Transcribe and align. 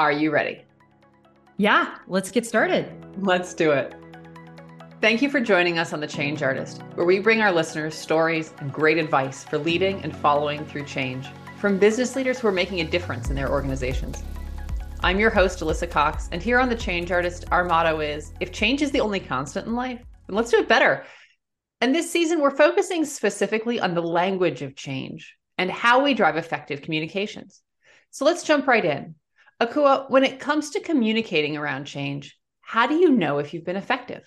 Are 0.00 0.10
you 0.10 0.30
ready? 0.30 0.62
Yeah, 1.58 1.98
let's 2.06 2.30
get 2.30 2.46
started. 2.46 2.90
Let's 3.18 3.52
do 3.52 3.72
it. 3.72 3.94
Thank 5.02 5.20
you 5.20 5.28
for 5.28 5.42
joining 5.42 5.78
us 5.78 5.92
on 5.92 6.00
The 6.00 6.06
Change 6.06 6.42
Artist, 6.42 6.80
where 6.94 7.04
we 7.04 7.18
bring 7.18 7.42
our 7.42 7.52
listeners 7.52 7.94
stories 7.96 8.54
and 8.60 8.72
great 8.72 8.96
advice 8.96 9.44
for 9.44 9.58
leading 9.58 10.02
and 10.02 10.16
following 10.16 10.64
through 10.64 10.84
change 10.86 11.28
from 11.58 11.78
business 11.78 12.16
leaders 12.16 12.38
who 12.38 12.48
are 12.48 12.50
making 12.50 12.80
a 12.80 12.84
difference 12.84 13.28
in 13.28 13.36
their 13.36 13.50
organizations. 13.50 14.22
I'm 15.00 15.20
your 15.20 15.28
host, 15.28 15.60
Alyssa 15.60 15.90
Cox, 15.90 16.30
and 16.32 16.42
here 16.42 16.58
on 16.58 16.70
The 16.70 16.76
Change 16.76 17.12
Artist, 17.12 17.44
our 17.50 17.64
motto 17.64 18.00
is 18.00 18.32
if 18.40 18.52
change 18.52 18.80
is 18.80 18.92
the 18.92 19.00
only 19.00 19.20
constant 19.20 19.66
in 19.66 19.74
life, 19.74 20.00
then 20.26 20.34
let's 20.34 20.50
do 20.50 20.60
it 20.60 20.66
better. 20.66 21.04
And 21.82 21.94
this 21.94 22.10
season, 22.10 22.40
we're 22.40 22.56
focusing 22.56 23.04
specifically 23.04 23.78
on 23.80 23.92
the 23.92 24.00
language 24.00 24.62
of 24.62 24.74
change 24.74 25.36
and 25.58 25.70
how 25.70 26.02
we 26.02 26.14
drive 26.14 26.38
effective 26.38 26.80
communications. 26.80 27.60
So 28.10 28.24
let's 28.24 28.44
jump 28.44 28.66
right 28.66 28.86
in. 28.86 29.14
Akua, 29.60 30.10
when 30.10 30.24
it 30.24 30.40
comes 30.40 30.70
to 30.70 30.80
communicating 30.80 31.56
around 31.56 31.84
change, 31.84 32.38
how 32.60 32.86
do 32.86 32.94
you 32.94 33.10
know 33.10 33.38
if 33.38 33.52
you've 33.52 33.64
been 33.64 33.76
effective? 33.76 34.22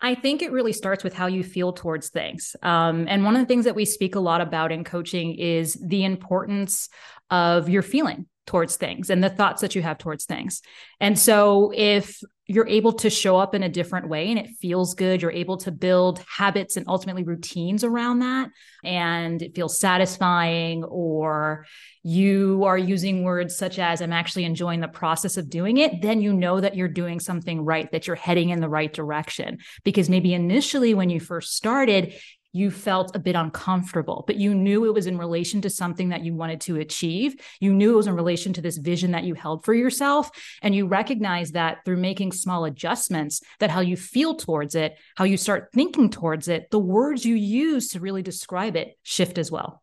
I 0.00 0.14
think 0.14 0.42
it 0.42 0.52
really 0.52 0.74
starts 0.74 1.02
with 1.02 1.14
how 1.14 1.28
you 1.28 1.42
feel 1.42 1.72
towards 1.72 2.10
things. 2.10 2.54
Um, 2.62 3.06
and 3.08 3.24
one 3.24 3.36
of 3.36 3.40
the 3.40 3.46
things 3.46 3.64
that 3.64 3.74
we 3.74 3.86
speak 3.86 4.16
a 4.16 4.20
lot 4.20 4.42
about 4.42 4.70
in 4.70 4.84
coaching 4.84 5.34
is 5.34 5.74
the 5.74 6.04
importance 6.04 6.90
of 7.30 7.70
your 7.70 7.80
feeling 7.80 8.26
towards 8.46 8.76
things 8.76 9.10
and 9.10 9.22
the 9.22 9.30
thoughts 9.30 9.62
that 9.62 9.74
you 9.74 9.82
have 9.82 9.98
towards 9.98 10.24
things. 10.24 10.60
And 11.00 11.18
so 11.18 11.72
if 11.74 12.20
you're 12.46 12.68
able 12.68 12.92
to 12.92 13.08
show 13.08 13.38
up 13.38 13.54
in 13.54 13.62
a 13.62 13.70
different 13.70 14.08
way 14.08 14.28
and 14.28 14.38
it 14.38 14.50
feels 14.60 14.94
good, 14.94 15.22
you're 15.22 15.30
able 15.30 15.56
to 15.56 15.72
build 15.72 16.22
habits 16.28 16.76
and 16.76 16.86
ultimately 16.88 17.22
routines 17.22 17.84
around 17.84 18.18
that 18.18 18.50
and 18.84 19.40
it 19.40 19.54
feels 19.54 19.78
satisfying 19.78 20.84
or 20.84 21.64
you 22.02 22.64
are 22.64 22.76
using 22.76 23.22
words 23.22 23.56
such 23.56 23.78
as 23.78 24.02
I'm 24.02 24.12
actually 24.12 24.44
enjoying 24.44 24.80
the 24.80 24.88
process 24.88 25.38
of 25.38 25.48
doing 25.48 25.78
it, 25.78 26.02
then 26.02 26.20
you 26.20 26.34
know 26.34 26.60
that 26.60 26.76
you're 26.76 26.86
doing 26.86 27.18
something 27.18 27.64
right, 27.64 27.90
that 27.92 28.06
you're 28.06 28.14
heading 28.14 28.50
in 28.50 28.60
the 28.60 28.68
right 28.68 28.92
direction. 28.92 29.58
Because 29.84 30.10
maybe 30.10 30.34
initially 30.34 30.92
when 30.92 31.08
you 31.08 31.20
first 31.20 31.56
started, 31.56 32.14
you 32.54 32.70
felt 32.70 33.14
a 33.16 33.18
bit 33.18 33.34
uncomfortable, 33.34 34.22
but 34.28 34.36
you 34.36 34.54
knew 34.54 34.84
it 34.84 34.94
was 34.94 35.08
in 35.08 35.18
relation 35.18 35.60
to 35.60 35.68
something 35.68 36.10
that 36.10 36.24
you 36.24 36.32
wanted 36.34 36.60
to 36.62 36.76
achieve. 36.76 37.34
You 37.60 37.74
knew 37.74 37.92
it 37.92 37.96
was 37.96 38.06
in 38.06 38.14
relation 38.14 38.52
to 38.52 38.62
this 38.62 38.78
vision 38.78 39.10
that 39.10 39.24
you 39.24 39.34
held 39.34 39.64
for 39.64 39.74
yourself. 39.74 40.30
And 40.62 40.72
you 40.72 40.86
recognize 40.86 41.50
that 41.52 41.84
through 41.84 41.96
making 41.96 42.30
small 42.30 42.64
adjustments, 42.64 43.42
that 43.58 43.70
how 43.70 43.80
you 43.80 43.96
feel 43.96 44.36
towards 44.36 44.76
it, 44.76 44.96
how 45.16 45.24
you 45.24 45.36
start 45.36 45.70
thinking 45.74 46.10
towards 46.10 46.46
it, 46.46 46.70
the 46.70 46.78
words 46.78 47.26
you 47.26 47.34
use 47.34 47.88
to 47.88 48.00
really 48.00 48.22
describe 48.22 48.76
it 48.76 48.96
shift 49.02 49.36
as 49.36 49.50
well. 49.50 49.82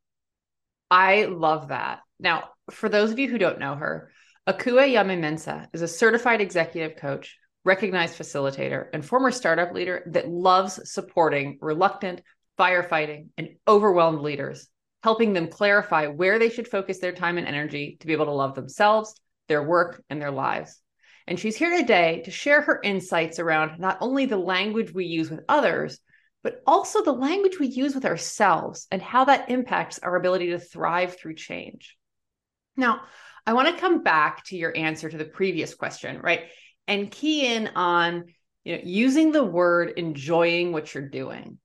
I 0.90 1.26
love 1.26 1.68
that. 1.68 2.00
Now, 2.22 2.52
for 2.72 2.88
those 2.88 3.12
of 3.12 3.20
you 3.20 3.30
who 3.30 3.38
don't 3.38 3.60
know 3.60 3.76
her, 3.76 4.12
Akua 4.48 4.88
Nyame-Mensah 4.88 5.68
is 5.74 5.82
a 5.82 5.90
certified 5.90 6.40
executive 6.40 6.98
coach, 6.98 7.38
recognized 7.66 8.18
facilitator, 8.18 8.88
and 8.94 9.04
former 9.06 9.32
startup 9.32 9.74
leader 9.74 10.04
that 10.08 10.30
loves 10.30 10.80
supporting 10.90 11.58
reluctant, 11.62 12.22
firefighting, 12.62 13.30
and 13.38 13.50
overwhelmed 13.68 14.22
leaders, 14.22 14.68
helping 15.02 15.34
them 15.34 15.48
clarify 15.48 16.06
where 16.06 16.38
they 16.38 16.50
should 16.50 16.68
focus 16.68 17.00
their 17.00 17.12
time 17.12 17.40
and 17.40 17.48
energy 17.48 17.98
to 18.00 18.06
be 18.06 18.14
able 18.14 18.26
to 18.26 18.32
love 18.32 18.54
themselves, 18.54 19.16
their 19.48 19.64
work, 19.64 20.04
and 20.12 20.22
their 20.22 20.30
lives. 20.30 20.80
And 21.28 21.40
she's 21.40 21.58
here 21.58 21.76
today 21.76 22.22
to 22.26 22.32
share 22.32 22.62
her 22.62 22.80
insights 22.84 23.40
around 23.40 23.80
not 23.80 23.98
only 24.00 24.28
the 24.28 24.38
language 24.38 24.94
we 24.94 25.06
use 25.06 25.32
with 25.32 25.42
others, 25.50 26.00
but 26.44 26.62
also 26.68 27.04
the 27.04 27.12
language 27.12 27.60
we 27.60 27.68
use 27.68 27.96
with 27.96 28.06
ourselves 28.06 28.88
and 28.92 29.02
how 29.02 29.26
that 29.26 29.50
impacts 29.50 30.00
our 30.00 30.16
ability 30.16 30.52
to 30.52 30.60
thrive 30.60 31.18
through 31.18 31.36
change. 31.36 31.98
Now, 32.78 33.02
I 33.46 33.54
want 33.54 33.74
to 33.74 33.82
come 33.82 34.04
back 34.04 34.46
to 34.46 34.58
your 34.58 34.76
answer 34.76 35.10
to 35.10 35.18
the 35.18 35.26
previous 35.26 35.74
question, 35.74 36.20
right? 36.20 36.44
And 36.88 37.10
key 37.10 37.54
in 37.54 37.70
on 37.70 38.26
you 38.64 38.76
know, 38.76 38.82
using 38.84 39.32
the 39.32 39.44
word 39.44 39.94
enjoying 39.98 40.72
what 40.72 40.94
you're 40.94 41.10
doing 41.10 41.58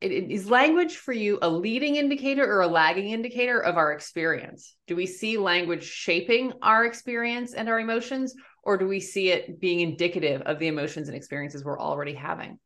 is 0.00 0.48
language 0.48 0.96
for 0.96 1.12
you 1.12 1.38
a 1.42 1.48
leading 1.48 1.96
indicator 1.96 2.44
or 2.44 2.60
a 2.60 2.68
lagging 2.68 3.10
indicator 3.10 3.60
of 3.60 3.76
our 3.76 3.92
experience? 3.92 4.76
Do 4.86 4.94
we 4.94 5.06
see 5.06 5.38
language 5.38 5.84
shaping 5.84 6.52
our 6.62 6.84
experience 6.84 7.54
and 7.54 7.68
our 7.68 7.80
emotions, 7.80 8.34
or 8.62 8.76
do 8.76 8.86
we 8.86 9.00
see 9.00 9.30
it 9.30 9.60
being 9.60 9.80
indicative 9.80 10.42
of 10.42 10.58
the 10.58 10.68
emotions 10.68 11.08
and 11.08 11.16
experiences 11.16 11.64
we're 11.64 11.80
already 11.80 12.14
having? 12.14 12.58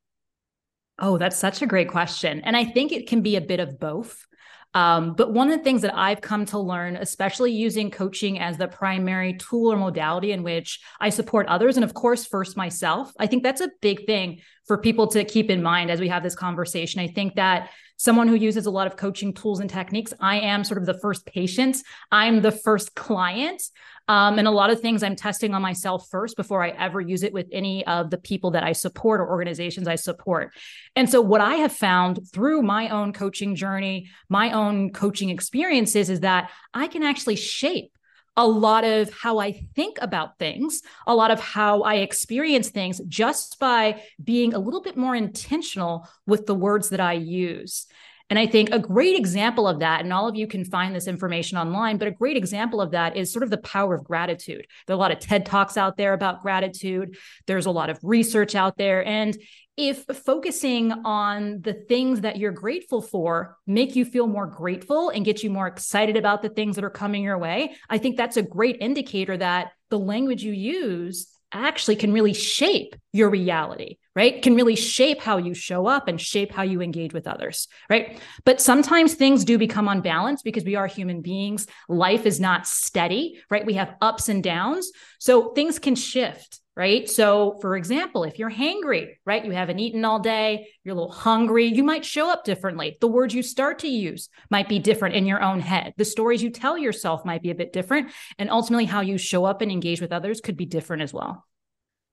Oh, 0.99 1.17
that's 1.17 1.39
such 1.39 1.63
a 1.63 1.67
great 1.67 1.89
question. 1.89 2.41
And 2.41 2.57
I 2.57 2.65
think 2.65 2.93
it 2.93 3.09
can 3.09 3.23
be 3.23 3.37
a 3.37 3.41
bit 3.41 3.61
of 3.61 3.81
both. 3.81 4.27
Um, 4.75 5.15
but 5.15 5.33
one 5.33 5.51
of 5.51 5.59
the 5.59 5.65
things 5.65 5.83
that 5.83 5.95
I've 5.95 6.21
come 6.21 6.47
to 6.47 6.59
learn, 6.59 6.97
especially 6.97 7.53
using 7.53 7.91
coaching 7.91 8.39
as 8.39 8.57
the 8.57 8.69
primary 8.69 9.35
tool 9.35 9.73
or 9.73 9.77
modality 9.77 10.33
in 10.33 10.43
which 10.43 10.81
I 10.99 11.11
support 11.11 11.47
others, 11.49 11.77
and 11.77 11.85
of 11.85 11.93
course, 11.93 12.25
first 12.25 12.57
myself, 12.57 13.13
I 13.19 13.27
think 13.27 13.43
that's 13.43 13.61
a 13.61 13.71
big 13.83 14.07
thing 14.07 14.41
for 14.67 14.79
people 14.79 15.07
to 15.09 15.25
keep 15.25 15.51
in 15.51 15.63
mind 15.63 15.91
as 15.91 16.01
we 16.01 16.09
have 16.09 16.23
this 16.23 16.35
conversation. 16.35 17.01
I 17.01 17.09
think 17.09 17.35
that 17.35 17.71
someone 17.97 18.29
who 18.29 18.35
uses 18.35 18.67
a 18.67 18.71
lot 18.71 18.87
of 18.87 18.97
coaching 18.97 19.35
tools 19.35 19.61
and 19.61 19.69
techniques, 19.69 20.15
I 20.19 20.41
am 20.41 20.65
sort 20.65 20.79
of 20.79 20.87
the 20.87 20.99
first 20.99 21.27
patient, 21.27 21.77
I'm 22.11 22.41
the 22.41 22.51
first 22.51 22.95
client. 22.95 23.63
Um, 24.09 24.39
and 24.39 24.49
a 24.49 24.51
lot 24.51 24.71
of 24.71 24.81
things 24.81 25.03
I'm 25.03 25.17
testing 25.17 25.55
on 25.55 25.63
myself 25.63 26.09
first 26.11 26.37
before 26.37 26.63
I 26.63 26.71
ever 26.71 27.01
use 27.01 27.23
it 27.23 27.33
with 27.33 27.47
any 27.53 27.87
of 27.87 28.11
the 28.11 28.19
people 28.19 28.51
that 28.53 28.65
I 28.65 28.73
support 28.73 29.21
or 29.21 29.29
organizations 29.29 29.87
I 29.87 29.95
support. 29.95 30.53
And 30.97 31.09
so, 31.09 31.21
what 31.21 31.41
I 31.41 31.57
have 31.57 31.73
found 31.73 32.21
through 32.33 32.63
my 32.63 32.89
own 32.89 33.13
coaching 33.13 33.55
journey, 33.55 34.11
my 34.29 34.53
own 34.53 34.91
coaching 34.91 35.31
experiences, 35.31 36.11
is 36.11 36.21
that 36.21 36.51
I 36.75 36.89
can 36.89 37.03
actually 37.03 37.37
shape 37.37 37.93
a 38.37 38.47
lot 38.47 38.85
of 38.85 39.13
how 39.13 39.39
I 39.39 39.53
think 39.75 39.99
about 40.01 40.39
things, 40.39 40.81
a 41.07 41.15
lot 41.15 41.31
of 41.31 41.39
how 41.39 41.83
I 41.83 41.97
experience 41.97 42.71
things 42.71 43.01
just 43.07 43.59
by 43.59 44.03
being 44.23 44.55
a 44.55 44.59
little 44.59 44.81
bit 44.81 44.97
more 44.97 45.15
intentional 45.15 46.09
with 46.27 46.47
the 46.47 46.55
words 46.55 46.91
that 46.91 47.01
I 47.01 47.13
use. 47.13 47.87
And 48.33 48.39
I 48.39 48.47
think 48.47 48.71
a 48.73 48.79
great 48.79 49.15
example 49.15 49.69
of 49.69 49.81
that, 49.81 50.01
and 50.01 50.11
all 50.11 50.27
of 50.27 50.37
you 50.37 50.47
can 50.47 50.65
find 50.65 50.95
this 50.95 51.07
information 51.07 51.59
online, 51.59 51.99
but 51.99 52.09
a 52.09 52.13
great 52.13 52.39
example 52.39 52.81
of 52.81 52.93
that 52.93 53.15
is 53.15 53.31
sort 53.31 53.43
of 53.43 53.51
the 53.51 53.59
power 53.59 53.95
of 53.95 54.05
gratitude. 54.05 54.67
There 54.87 54.95
are 54.95 54.97
a 54.97 54.99
lot 54.99 55.13
of 55.13 55.19
TED 55.19 55.45
Talks 55.45 55.77
out 55.77 55.99
there 55.99 56.15
about 56.15 56.41
gratitude, 56.41 57.19
there's 57.47 57.67
a 57.67 57.71
lot 57.71 57.91
of 57.91 57.99
research 58.03 58.55
out 58.55 58.79
there. 58.79 59.07
And 59.07 59.37
if 59.77 60.07
focusing 60.25 60.93
on 61.05 61.61
the 61.61 61.75
things 61.75 62.23
that 62.23 62.39
you're 62.39 62.53
grateful 62.53 63.03
for 63.03 63.59
make 63.67 63.97
you 63.97 64.07
feel 64.07 64.27
more 64.27 64.47
grateful 64.47 65.11
and 65.11 65.27
get 65.27 65.43
you 65.43 65.51
more 65.51 65.67
excited 65.67 66.17
about 66.17 66.41
the 66.41 66.49
things 66.49 66.77
that 66.77 66.85
are 66.85 66.91
coming 66.91 67.23
your 67.23 67.37
way, 67.37 67.75
I 67.91 67.99
think 67.99 68.17
that's 68.17 68.39
a 68.39 68.43
great 68.43 68.79
indicator 68.81 69.37
that 69.37 69.73
the 69.91 69.99
language 69.99 70.43
you 70.43 70.55
use 70.55 71.29
actually 71.53 71.97
can 71.97 72.15
really 72.15 72.33
shape 72.33 72.97
your 73.13 73.29
reality, 73.29 73.99
right? 74.15 74.43
Can 74.43 74.55
really 74.55 74.77
shape 74.77 75.21
how 75.21 75.39
you 75.39 75.55
show 75.55 75.87
up 75.87 76.09
and 76.09 76.21
shape 76.21 76.53
how 76.53 76.63
you 76.63 76.83
engage 76.83 77.13
with 77.13 77.27
others, 77.27 77.69
right? 77.89 78.19
But 78.45 78.61
sometimes 78.61 79.15
things 79.15 79.45
do 79.45 79.59
become 79.59 79.89
unbalanced 79.89 80.45
because 80.45 80.65
we 80.65 80.77
are 80.77 80.87
human 80.87 81.23
beings. 81.23 81.67
Life 81.89 82.27
is 82.27 82.41
not 82.41 82.67
steady, 82.67 83.41
right? 83.51 83.65
We 83.65 83.75
have 83.75 83.95
ups 84.01 84.29
and 84.29 84.43
downs. 84.43 84.91
So 85.19 85.53
things 85.53 85.79
can 85.79 85.95
shift 85.95 86.61
right? 86.75 87.09
So, 87.09 87.59
for 87.61 87.77
example, 87.77 88.25
if 88.25 88.39
you're 88.39 88.51
hangry, 88.51 89.17
right, 89.27 89.45
you 89.45 89.51
haven't 89.51 89.79
eaten 89.79 90.05
all 90.05 90.19
day, 90.19 90.69
you're 90.83 90.95
a 90.95 90.99
little 90.99 91.13
hungry, 91.13 91.67
you 91.67 91.85
might 91.85 92.05
show 92.05 92.31
up 92.31 92.45
differently. 92.45 92.97
The 93.01 93.09
words 93.09 93.35
you 93.35 93.43
start 93.43 93.81
to 93.81 93.89
use 93.89 94.29
might 94.51 94.69
be 94.69 94.79
different 94.79 95.15
in 95.15 95.27
your 95.27 95.43
own 95.43 95.61
head. 95.61 95.95
The 95.97 96.05
stories 96.05 96.43
you 96.43 96.51
tell 96.51 96.79
yourself 96.79 97.25
might 97.25 97.43
be 97.43 97.51
a 97.51 97.55
bit 97.55 97.73
different. 97.73 98.11
And 98.39 98.51
ultimately, 98.51 98.87
how 98.87 99.03
you 99.03 99.19
show 99.19 99.45
up 99.45 99.61
and 99.61 99.71
engage 99.71 100.01
with 100.01 100.13
others 100.13 100.41
could 100.41 100.57
be 100.57 100.67
different 100.67 101.03
as 101.03 101.13
well. 101.13 101.45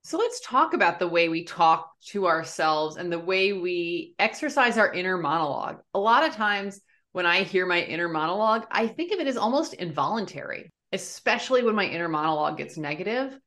So, 0.02 0.18
let's 0.18 0.40
talk 0.42 0.74
about 0.74 1.00
the 1.00 1.08
way 1.08 1.30
we 1.30 1.44
talk 1.44 1.92
to 2.08 2.28
ourselves 2.28 2.96
and 2.96 3.12
the 3.12 3.20
way 3.20 3.54
we 3.54 4.16
exercise 4.18 4.78
our 4.78 4.92
inner 4.92 5.18
monologue. 5.18 5.82
A 5.94 6.00
lot 6.00 6.28
of 6.28 6.34
times, 6.34 6.80
when 7.12 7.26
I 7.26 7.44
hear 7.44 7.66
my 7.66 7.82
inner 7.82 8.08
monologue, 8.08 8.66
I 8.72 8.88
think 8.88 9.12
of 9.12 9.20
it 9.20 9.28
as 9.28 9.38
almost 9.38 9.74
involuntary, 9.74 10.70
especially 10.94 11.64
when 11.64 11.76
my 11.76 11.86
inner 11.86 12.08
monologue 12.08 12.58
gets 12.58 12.78
negative 12.78 13.38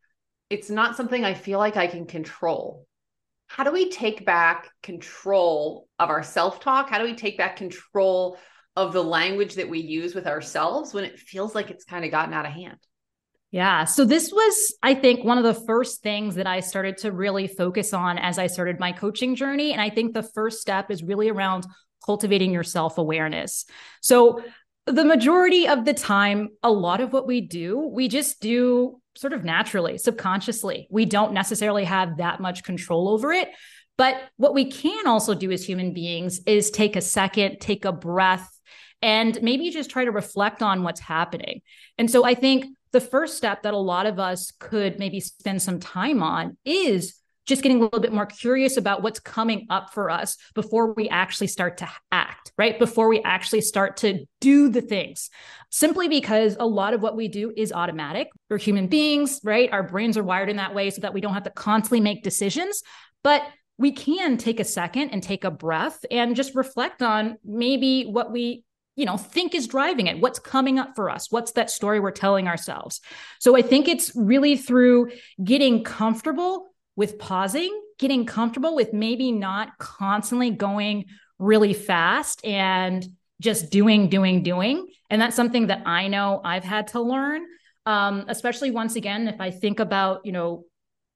it's 0.52 0.68
not 0.68 0.96
something 0.96 1.24
I 1.24 1.32
feel 1.32 1.58
like 1.58 1.78
I 1.78 1.86
can 1.86 2.04
control. 2.04 2.86
How 3.46 3.64
do 3.64 3.72
we 3.72 3.90
take 3.90 4.26
back 4.26 4.68
control 4.82 5.88
of 5.98 6.10
our 6.10 6.22
self 6.22 6.60
talk? 6.60 6.90
How 6.90 6.98
do 6.98 7.04
we 7.04 7.14
take 7.14 7.38
back 7.38 7.56
control 7.56 8.36
of 8.76 8.92
the 8.92 9.02
language 9.02 9.54
that 9.54 9.70
we 9.70 9.80
use 9.80 10.14
with 10.14 10.26
ourselves 10.26 10.92
when 10.92 11.04
it 11.04 11.18
feels 11.18 11.54
like 11.54 11.70
it's 11.70 11.86
kind 11.86 12.04
of 12.04 12.10
gotten 12.10 12.34
out 12.34 12.44
of 12.44 12.52
hand? 12.52 12.76
Yeah. 13.52 13.84
So 13.84 14.06
this 14.06 14.32
was, 14.32 14.74
I 14.82 14.94
think, 14.94 15.24
one 15.24 15.36
of 15.36 15.44
the 15.44 15.54
first 15.66 16.02
things 16.02 16.36
that 16.36 16.46
I 16.46 16.60
started 16.60 16.96
to 16.98 17.12
really 17.12 17.46
focus 17.46 17.92
on 17.92 18.16
as 18.16 18.38
I 18.38 18.46
started 18.46 18.80
my 18.80 18.92
coaching 18.92 19.36
journey. 19.36 19.72
And 19.72 19.80
I 19.80 19.90
think 19.90 20.14
the 20.14 20.22
first 20.22 20.62
step 20.62 20.90
is 20.90 21.02
really 21.02 21.28
around 21.28 21.66
cultivating 22.04 22.50
your 22.50 22.62
self 22.62 22.96
awareness. 22.96 23.66
So 24.00 24.42
the 24.86 25.04
majority 25.04 25.68
of 25.68 25.84
the 25.84 25.92
time, 25.92 26.48
a 26.62 26.72
lot 26.72 27.02
of 27.02 27.12
what 27.12 27.26
we 27.26 27.42
do, 27.42 27.78
we 27.78 28.08
just 28.08 28.40
do 28.40 29.00
sort 29.16 29.34
of 29.34 29.44
naturally, 29.44 29.98
subconsciously. 29.98 30.88
We 30.90 31.04
don't 31.04 31.34
necessarily 31.34 31.84
have 31.84 32.16
that 32.16 32.40
much 32.40 32.64
control 32.64 33.10
over 33.10 33.32
it. 33.32 33.50
But 33.98 34.16
what 34.38 34.54
we 34.54 34.70
can 34.70 35.06
also 35.06 35.34
do 35.34 35.52
as 35.52 35.62
human 35.62 35.92
beings 35.92 36.40
is 36.46 36.70
take 36.70 36.96
a 36.96 37.02
second, 37.02 37.58
take 37.60 37.84
a 37.84 37.92
breath, 37.92 38.48
and 39.02 39.38
maybe 39.42 39.68
just 39.70 39.90
try 39.90 40.06
to 40.06 40.10
reflect 40.10 40.62
on 40.62 40.82
what's 40.82 41.00
happening. 41.00 41.60
And 41.98 42.10
so 42.10 42.24
I 42.24 42.34
think 42.34 42.64
the 42.92 43.00
first 43.00 43.36
step 43.36 43.62
that 43.62 43.74
a 43.74 43.78
lot 43.78 44.06
of 44.06 44.18
us 44.18 44.52
could 44.58 44.98
maybe 44.98 45.20
spend 45.20 45.62
some 45.62 45.80
time 45.80 46.22
on 46.22 46.56
is 46.64 47.16
just 47.44 47.62
getting 47.62 47.78
a 47.78 47.80
little 47.80 48.00
bit 48.00 48.12
more 48.12 48.26
curious 48.26 48.76
about 48.76 49.02
what's 49.02 49.18
coming 49.18 49.66
up 49.68 49.92
for 49.92 50.10
us 50.10 50.36
before 50.54 50.92
we 50.94 51.08
actually 51.08 51.48
start 51.48 51.78
to 51.78 51.88
act, 52.12 52.52
right? 52.56 52.78
Before 52.78 53.08
we 53.08 53.20
actually 53.22 53.62
start 53.62 53.96
to 53.98 54.24
do 54.40 54.68
the 54.68 54.80
things. 54.80 55.28
Simply 55.70 56.06
because 56.06 56.56
a 56.60 56.66
lot 56.66 56.94
of 56.94 57.02
what 57.02 57.16
we 57.16 57.26
do 57.26 57.52
is 57.56 57.72
automatic. 57.72 58.28
We're 58.48 58.58
human 58.58 58.86
beings, 58.86 59.40
right? 59.42 59.72
Our 59.72 59.82
brains 59.82 60.16
are 60.16 60.22
wired 60.22 60.50
in 60.50 60.56
that 60.56 60.74
way 60.74 60.90
so 60.90 61.00
that 61.00 61.14
we 61.14 61.20
don't 61.20 61.34
have 61.34 61.42
to 61.44 61.50
constantly 61.50 62.00
make 62.00 62.22
decisions. 62.22 62.82
But 63.24 63.42
we 63.76 63.90
can 63.90 64.36
take 64.36 64.60
a 64.60 64.64
second 64.64 65.10
and 65.10 65.22
take 65.22 65.42
a 65.42 65.50
breath 65.50 66.04
and 66.10 66.36
just 66.36 66.54
reflect 66.54 67.02
on 67.02 67.38
maybe 67.44 68.04
what 68.04 68.30
we 68.30 68.64
you 68.96 69.06
know 69.06 69.16
think 69.16 69.54
is 69.54 69.66
driving 69.66 70.06
it. 70.06 70.20
What's 70.20 70.38
coming 70.38 70.78
up 70.78 70.94
for 70.94 71.10
us? 71.10 71.30
What's 71.30 71.52
that 71.52 71.70
story 71.70 72.00
we're 72.00 72.10
telling 72.10 72.48
ourselves? 72.48 73.00
So 73.38 73.56
i 73.56 73.62
think 73.62 73.88
it's 73.88 74.14
really 74.14 74.56
through 74.56 75.10
getting 75.42 75.84
comfortable 75.84 76.68
with 76.96 77.18
pausing 77.18 77.78
getting 77.98 78.26
comfortable 78.26 78.74
with 78.74 78.92
maybe 78.92 79.30
not 79.30 79.78
constantly 79.78 80.50
going 80.50 81.04
really 81.38 81.72
fast 81.72 82.44
and 82.44 83.06
just 83.40 83.70
doing 83.70 84.08
doing 84.08 84.42
doing. 84.42 84.88
And 85.08 85.20
that's 85.20 85.36
something 85.36 85.66
that 85.66 85.82
i 85.86 86.08
know 86.08 86.40
i've 86.44 86.64
had 86.64 86.88
to 86.88 87.00
learn 87.00 87.42
um, 87.84 88.24
especially 88.28 88.70
once 88.70 88.96
again 88.96 89.28
if 89.28 89.40
i 89.40 89.50
think 89.50 89.78
about 89.78 90.24
you 90.24 90.32
know 90.32 90.64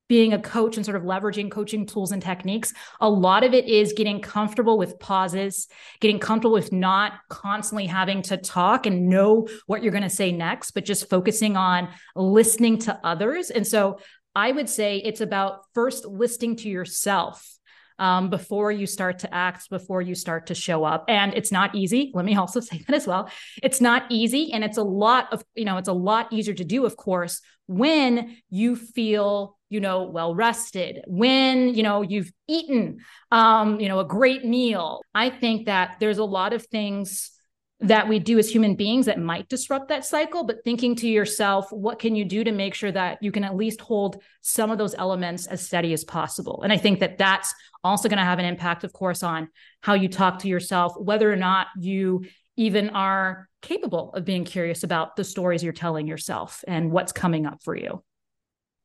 being 0.09 0.33
a 0.33 0.39
coach 0.39 0.77
and 0.77 0.85
sort 0.85 0.97
of 0.97 1.03
leveraging 1.03 1.51
coaching 1.51 1.87
tools 1.87 2.13
and 2.13 2.23
techniques, 2.23 2.73
a 3.01 3.09
lot 3.09 3.45
of 3.45 3.55
it 3.55 3.67
is 3.67 3.93
getting 3.93 4.21
comfortable 4.21 4.79
with 4.79 4.99
pauses, 4.99 5.69
getting 6.01 6.19
comfortable 6.19 6.55
with 6.55 6.73
not 6.73 7.13
constantly 7.29 7.87
having 7.87 8.23
to 8.23 8.37
talk 8.37 8.87
and 8.87 9.09
know 9.09 9.49
what 9.67 9.83
you're 9.83 9.93
going 9.93 10.03
to 10.03 10.11
say 10.11 10.33
next, 10.33 10.73
but 10.73 10.85
just 10.85 11.09
focusing 11.11 11.57
on 11.57 11.89
listening 12.15 12.79
to 12.79 12.99
others. 13.03 13.51
And 13.51 13.67
so 13.67 13.99
I 14.35 14.53
would 14.53 14.69
say 14.69 14.99
it's 14.99 15.21
about 15.21 15.65
first 15.75 16.05
listening 16.05 16.57
to 16.57 16.69
yourself 16.69 17.56
um, 17.99 18.31
before 18.31 18.71
you 18.71 18.87
start 18.87 19.21
to 19.21 19.35
act, 19.35 19.71
before 19.71 20.03
you 20.03 20.15
start 20.15 20.47
to 20.47 20.55
show 20.55 20.85
up. 20.85 21.05
And 21.09 21.35
it's 21.35 21.53
not 21.53 21.75
easy. 21.75 22.11
Let 22.15 22.25
me 22.25 22.37
also 22.43 22.61
say 22.61 22.85
that 22.87 22.95
as 22.95 23.07
well. 23.07 23.31
It's 23.63 23.81
not 23.81 24.05
easy. 24.11 24.53
And 24.53 24.65
it's 24.65 24.79
a 24.79 24.83
lot 24.83 25.33
of, 25.33 25.45
you 25.55 25.65
know, 25.65 25.77
it's 25.77 25.89
a 25.89 25.93
lot 25.93 26.33
easier 26.33 26.55
to 26.55 26.65
do, 26.65 26.85
of 26.85 26.97
course, 26.97 27.41
when 27.67 28.37
you 28.51 28.77
feel 28.77 29.57
you 29.69 29.81
know 29.81 30.05
well 30.05 30.33
rested 30.33 31.03
when 31.09 31.75
you 31.75 31.83
know 31.83 32.01
you've 32.01 32.31
eaten 32.47 32.99
um 33.33 33.81
you 33.81 33.89
know 33.89 33.99
a 33.99 34.05
great 34.05 34.45
meal 34.45 35.01
i 35.13 35.29
think 35.29 35.67
that 35.67 35.97
there's 35.99 36.19
a 36.19 36.25
lot 36.25 36.53
of 36.53 36.65
things 36.67 37.33
that 37.81 38.09
we 38.09 38.19
do 38.19 38.39
as 38.39 38.49
human 38.49 38.75
beings 38.75 39.05
that 39.07 39.19
might 39.19 39.49
disrupt 39.49 39.89
that 39.89 40.05
cycle 40.05 40.45
but 40.45 40.65
thinking 40.65 40.95
to 40.95 41.09
yourself 41.09 41.71
what 41.71 41.99
can 41.99 42.17
you 42.17 42.25
do 42.25 42.43
to 42.43 42.53
make 42.53 42.75
sure 42.75 42.91
that 42.91 43.19
you 43.21 43.31
can 43.31 43.45
at 43.45 43.55
least 43.55 43.81
hold 43.81 44.23
some 44.41 44.71
of 44.71 44.79
those 44.79 44.95
elements 44.95 45.47
as 45.47 45.65
steady 45.65 45.93
as 45.93 46.03
possible 46.03 46.63
and 46.63 46.73
i 46.73 46.77
think 46.77 47.01
that 47.01 47.19
that's 47.19 47.55
also 47.85 48.09
going 48.09 48.19
to 48.19 48.25
have 48.25 48.39
an 48.39 48.45
impact 48.45 48.83
of 48.83 48.93
course 48.93 49.23
on 49.23 49.49
how 49.83 49.95
you 49.95 50.09
talk 50.09 50.39
to 50.39 50.49
yourself 50.49 50.95
whether 50.99 51.31
or 51.31 51.37
not 51.37 51.67
you 51.79 52.25
even 52.57 52.89
are 52.91 53.49
capable 53.61 54.11
of 54.15 54.25
being 54.25 54.45
curious 54.45 54.83
about 54.83 55.15
the 55.17 55.25
stories 55.25 55.63
you're 55.63 55.73
telling 55.73 56.07
yourself 56.07 56.65
and 56.67 56.91
what's 56.91 57.13
coming 57.13 57.45
up 57.45 57.63
for 57.63 57.77
you 57.77 58.03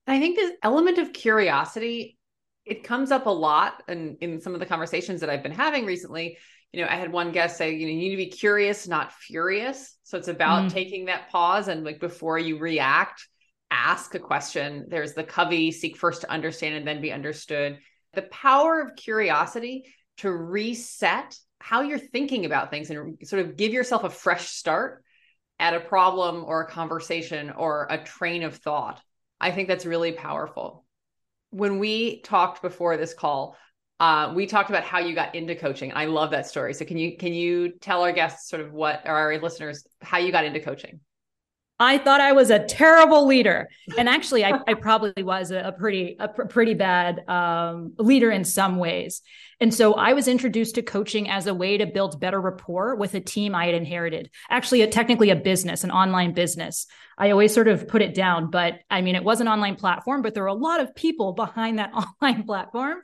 I 0.08 0.20
think 0.20 0.36
this 0.36 0.54
element 0.64 0.98
of 0.98 1.14
curiosity, 1.14 2.18
it 2.66 2.84
comes 2.84 3.12
up 3.12 3.26
a 3.26 3.32
lot 3.32 3.84
and 3.88 4.18
in, 4.22 4.34
in 4.34 4.42
some 4.42 4.54
of 4.54 4.60
the 4.60 4.66
conversations 4.66 5.22
that 5.22 5.30
I've 5.30 5.44
been 5.44 5.52
having 5.52 5.86
recently. 5.86 6.38
You 6.74 6.82
know, 6.82 6.88
I 6.90 6.96
had 6.96 7.12
one 7.12 7.32
guest 7.32 7.58
say, 7.58 7.76
you 7.76 7.86
know, 7.86 7.92
you 7.92 7.98
need 7.98 8.12
to 8.12 8.18
be 8.18 8.28
curious, 8.28 8.88
not 8.88 9.14
furious. 9.14 9.98
So 10.04 10.18
it's 10.18 10.30
about 10.30 10.66
mm. 10.66 10.72
taking 10.72 11.06
that 11.06 11.30
pause 11.30 11.68
and 11.68 11.84
like 11.84 12.00
before 12.00 12.40
you 12.40 12.60
react, 12.60 13.28
ask 13.70 14.16
a 14.16 14.20
question. 14.20 14.88
There's 14.90 15.14
the 15.14 15.24
Covey 15.24 15.72
seek 15.72 15.98
first 15.98 16.22
to 16.22 16.32
understand 16.32 16.76
and 16.76 16.88
then 16.88 17.02
be 17.02 17.12
understood. 17.12 17.80
The 18.14 18.24
power 18.24 18.82
of 18.82 18.96
curiosity 18.96 19.86
to 20.18 20.32
reset 20.32 21.38
how 21.60 21.82
you're 21.82 22.00
thinking 22.00 22.46
about 22.46 22.70
things 22.70 22.90
and 22.90 23.18
sort 23.24 23.46
of 23.46 23.56
give 23.56 23.72
yourself 23.72 24.04
a 24.04 24.10
fresh 24.10 24.50
start 24.50 25.04
at 25.60 25.76
a 25.76 25.80
problem 25.80 26.44
or 26.46 26.62
a 26.62 26.72
conversation 26.72 27.52
or 27.52 27.88
a 27.90 28.04
train 28.04 28.44
of 28.44 28.56
thought. 28.58 29.00
I 29.40 29.52
think 29.52 29.68
that's 29.68 29.86
really 29.86 30.12
powerful. 30.12 30.86
When 31.52 31.80
we 31.80 32.22
talked 32.22 32.62
before 32.62 32.98
this 32.98 33.14
call, 33.14 33.56
uh, 34.02 34.34
we 34.34 34.48
talked 34.48 34.72
about 34.72 34.84
how 34.84 34.98
you 34.98 35.14
got 35.14 35.36
into 35.36 35.56
coaching. 35.56 35.94
I 35.94 36.06
love 36.06 36.32
that 36.32 36.48
story. 36.48 36.74
So 36.74 36.86
can 36.86 36.98
you 36.98 37.18
can 37.18 37.34
you 37.34 37.74
tell 37.74 38.02
our 38.02 38.12
guests 38.12 38.50
sort 38.50 38.64
of 38.64 38.74
what 38.74 39.04
or 39.06 39.14
our 39.16 39.38
listeners 39.38 39.86
how 40.02 40.18
you 40.18 40.32
got 40.32 40.44
into 40.44 40.60
coaching? 40.60 41.00
I 41.80 41.98
thought 41.98 42.22
I 42.22 42.32
was 42.32 42.52
a 42.52 42.60
terrible 42.60 43.26
leader, 43.26 43.68
and 43.98 44.10
actually, 44.10 44.44
I, 44.44 44.60
I 44.68 44.74
probably 44.74 45.24
was 45.24 45.52
a, 45.52 45.60
a 45.60 45.72
pretty 45.72 46.16
a 46.20 46.28
pr- 46.28 46.46
pretty 46.46 46.74
bad 46.74 47.28
um, 47.30 47.94
leader 48.00 48.32
in 48.32 48.44
some 48.44 48.78
ways. 48.78 49.22
And 49.60 49.72
so, 49.72 49.94
I 49.94 50.14
was 50.14 50.28
introduced 50.28 50.76
to 50.76 50.82
coaching 50.82 51.30
as 51.30 51.46
a 51.46 51.54
way 51.54 51.78
to 51.78 51.86
build 51.86 52.20
better 52.20 52.42
rapport 52.42 52.96
with 52.96 53.14
a 53.14 53.20
team 53.20 53.54
I 53.54 53.68
had 53.68 53.76
inherited. 53.76 54.32
Actually, 54.50 54.82
a, 54.82 54.88
technically 54.88 55.30
a 55.30 55.36
business, 55.36 55.84
an 55.84 55.92
online 55.92 56.34
business. 56.34 56.88
I 57.20 57.30
always 57.30 57.54
sort 57.54 57.68
of 57.68 57.88
put 57.88 58.02
it 58.02 58.16
down, 58.16 58.50
but 58.50 58.80
I 58.90 59.02
mean, 59.02 59.16
it 59.16 59.24
was 59.24 59.42
an 59.42 59.48
online 59.48 59.76
platform, 59.76 60.24
but 60.24 60.34
there 60.34 60.42
were 60.44 60.50
a 60.50 60.54
lot 60.54 60.82
of 60.82 60.96
people 60.96 61.34
behind 61.34 61.78
that 61.78 61.94
online 62.22 62.44
platform. 62.44 63.02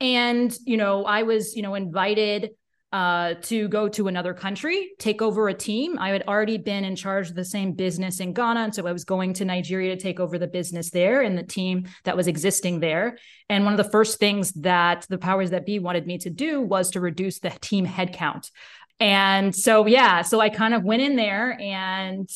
And 0.00 0.56
you 0.64 0.76
know, 0.76 1.04
I 1.04 1.22
was 1.22 1.54
you 1.54 1.62
know 1.62 1.74
invited 1.74 2.50
uh, 2.92 3.34
to 3.42 3.68
go 3.68 3.88
to 3.88 4.08
another 4.08 4.32
country, 4.32 4.92
take 4.98 5.20
over 5.20 5.48
a 5.48 5.54
team. 5.54 5.98
I 5.98 6.10
had 6.10 6.24
already 6.28 6.56
been 6.56 6.84
in 6.84 6.96
charge 6.96 7.28
of 7.28 7.34
the 7.34 7.44
same 7.44 7.72
business 7.72 8.20
in 8.20 8.32
Ghana. 8.32 8.60
And 8.60 8.74
so 8.74 8.86
I 8.86 8.92
was 8.92 9.04
going 9.04 9.34
to 9.34 9.44
Nigeria 9.44 9.94
to 9.94 10.00
take 10.00 10.20
over 10.20 10.38
the 10.38 10.46
business 10.46 10.90
there 10.90 11.20
and 11.20 11.36
the 11.36 11.42
team 11.42 11.88
that 12.04 12.16
was 12.16 12.26
existing 12.26 12.80
there. 12.80 13.18
And 13.50 13.64
one 13.64 13.74
of 13.74 13.84
the 13.84 13.90
first 13.90 14.18
things 14.18 14.52
that 14.52 15.04
the 15.10 15.18
powers 15.18 15.50
that 15.50 15.66
be 15.66 15.78
wanted 15.78 16.06
me 16.06 16.18
to 16.18 16.30
do 16.30 16.60
was 16.60 16.92
to 16.92 17.00
reduce 17.00 17.40
the 17.40 17.50
team 17.50 17.86
headcount. 17.86 18.50
And 18.98 19.54
so, 19.54 19.86
yeah, 19.86 20.22
so 20.22 20.40
I 20.40 20.48
kind 20.48 20.72
of 20.72 20.82
went 20.82 21.02
in 21.02 21.16
there 21.16 21.58
and 21.60 22.30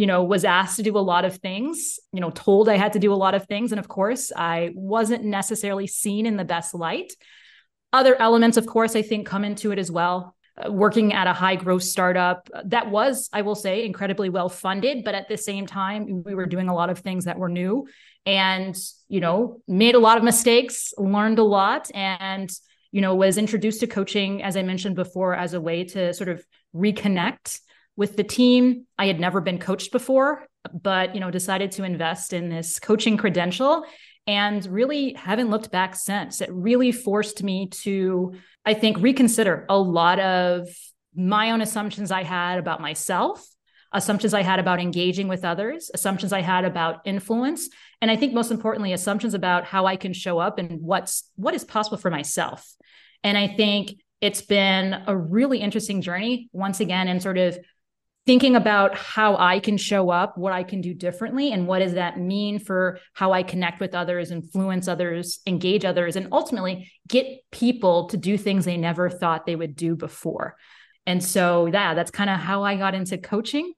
you 0.00 0.06
know, 0.06 0.24
was 0.24 0.46
asked 0.46 0.76
to 0.76 0.82
do 0.82 0.96
a 0.96 1.06
lot 1.12 1.26
of 1.26 1.36
things, 1.36 1.98
you 2.10 2.22
know, 2.22 2.30
told 2.30 2.70
I 2.70 2.78
had 2.78 2.94
to 2.94 2.98
do 2.98 3.12
a 3.12 3.22
lot 3.24 3.34
of 3.34 3.44
things. 3.44 3.70
And 3.70 3.78
of 3.78 3.86
course, 3.86 4.32
I 4.34 4.70
wasn't 4.74 5.24
necessarily 5.24 5.86
seen 5.86 6.24
in 6.24 6.38
the 6.38 6.44
best 6.44 6.74
light. 6.74 7.12
Other 7.92 8.18
elements, 8.18 8.56
of 8.56 8.64
course, 8.64 8.96
I 8.96 9.02
think 9.02 9.26
come 9.26 9.44
into 9.44 9.72
it 9.72 9.78
as 9.78 9.90
well. 9.90 10.34
Uh, 10.56 10.72
working 10.72 11.12
at 11.12 11.26
a 11.26 11.34
high 11.34 11.56
growth 11.56 11.82
startup 11.82 12.48
that 12.64 12.90
was, 12.90 13.28
I 13.30 13.42
will 13.42 13.54
say, 13.54 13.84
incredibly 13.84 14.30
well 14.30 14.48
funded, 14.48 15.04
but 15.04 15.14
at 15.14 15.28
the 15.28 15.36
same 15.36 15.66
time, 15.66 16.22
we 16.24 16.34
were 16.34 16.46
doing 16.46 16.70
a 16.70 16.74
lot 16.74 16.88
of 16.88 17.00
things 17.00 17.26
that 17.26 17.38
were 17.38 17.50
new 17.50 17.86
and, 18.24 18.74
you 19.08 19.20
know, 19.20 19.60
made 19.68 19.96
a 19.96 20.00
lot 20.00 20.16
of 20.16 20.24
mistakes, 20.24 20.94
learned 20.96 21.38
a 21.38 21.44
lot, 21.44 21.90
and, 21.94 22.50
you 22.90 23.02
know, 23.02 23.14
was 23.16 23.36
introduced 23.36 23.80
to 23.80 23.86
coaching, 23.86 24.42
as 24.42 24.56
I 24.56 24.62
mentioned 24.62 24.96
before, 24.96 25.34
as 25.34 25.52
a 25.52 25.60
way 25.60 25.84
to 25.84 26.14
sort 26.14 26.30
of 26.30 26.42
reconnect 26.74 27.60
with 28.00 28.16
the 28.16 28.24
team. 28.24 28.86
I 28.98 29.06
had 29.06 29.20
never 29.20 29.42
been 29.42 29.58
coached 29.58 29.92
before, 29.92 30.46
but, 30.72 31.14
you 31.14 31.20
know, 31.20 31.30
decided 31.30 31.72
to 31.72 31.84
invest 31.84 32.32
in 32.32 32.48
this 32.48 32.78
coaching 32.78 33.18
credential 33.18 33.84
and 34.26 34.64
really 34.64 35.12
haven't 35.12 35.50
looked 35.50 35.70
back 35.70 35.94
since. 35.94 36.40
It 36.40 36.48
really 36.50 36.92
forced 36.92 37.42
me 37.42 37.68
to, 37.82 38.32
I 38.64 38.72
think, 38.72 38.96
reconsider 39.00 39.66
a 39.68 39.76
lot 39.76 40.18
of 40.18 40.66
my 41.14 41.50
own 41.50 41.60
assumptions 41.60 42.10
I 42.10 42.22
had 42.22 42.58
about 42.58 42.80
myself, 42.80 43.46
assumptions 43.92 44.32
I 44.32 44.44
had 44.44 44.60
about 44.60 44.80
engaging 44.80 45.28
with 45.28 45.44
others, 45.44 45.90
assumptions 45.92 46.32
I 46.32 46.40
had 46.40 46.64
about 46.64 47.02
influence, 47.04 47.68
and 48.00 48.10
I 48.10 48.16
think 48.16 48.32
most 48.32 48.50
importantly, 48.50 48.94
assumptions 48.94 49.34
about 49.34 49.66
how 49.66 49.84
I 49.84 49.96
can 49.96 50.14
show 50.14 50.38
up 50.38 50.58
and 50.58 50.80
what's 50.80 51.30
what 51.36 51.52
is 51.52 51.64
possible 51.64 51.98
for 51.98 52.10
myself. 52.10 52.66
And 53.22 53.36
I 53.36 53.46
think 53.46 53.96
it's 54.22 54.40
been 54.40 55.02
a 55.06 55.14
really 55.14 55.58
interesting 55.58 56.00
journey 56.00 56.48
once 56.54 56.80
again 56.80 57.08
and 57.08 57.22
sort 57.22 57.36
of 57.36 57.58
thinking 58.26 58.54
about 58.54 58.96
how 58.96 59.36
I 59.36 59.60
can 59.60 59.76
show 59.76 60.10
up, 60.10 60.36
what 60.36 60.52
I 60.52 60.62
can 60.62 60.80
do 60.80 60.94
differently, 60.94 61.52
and 61.52 61.66
what 61.66 61.78
does 61.78 61.94
that 61.94 62.18
mean 62.18 62.58
for 62.58 62.98
how 63.14 63.32
I 63.32 63.42
connect 63.42 63.80
with 63.80 63.94
others, 63.94 64.30
influence 64.30 64.88
others, 64.88 65.40
engage 65.46 65.84
others, 65.84 66.16
and 66.16 66.28
ultimately 66.30 66.92
get 67.08 67.26
people 67.50 68.08
to 68.08 68.16
do 68.16 68.36
things 68.36 68.64
they 68.64 68.76
never 68.76 69.08
thought 69.08 69.46
they 69.46 69.56
would 69.56 69.74
do 69.74 69.96
before. 69.96 70.56
And 71.06 71.24
so, 71.24 71.66
yeah, 71.66 71.94
that's 71.94 72.10
kind 72.10 72.28
of 72.28 72.38
how 72.38 72.62
I 72.62 72.76
got 72.76 72.94
into 72.94 73.16
coaching 73.16 73.72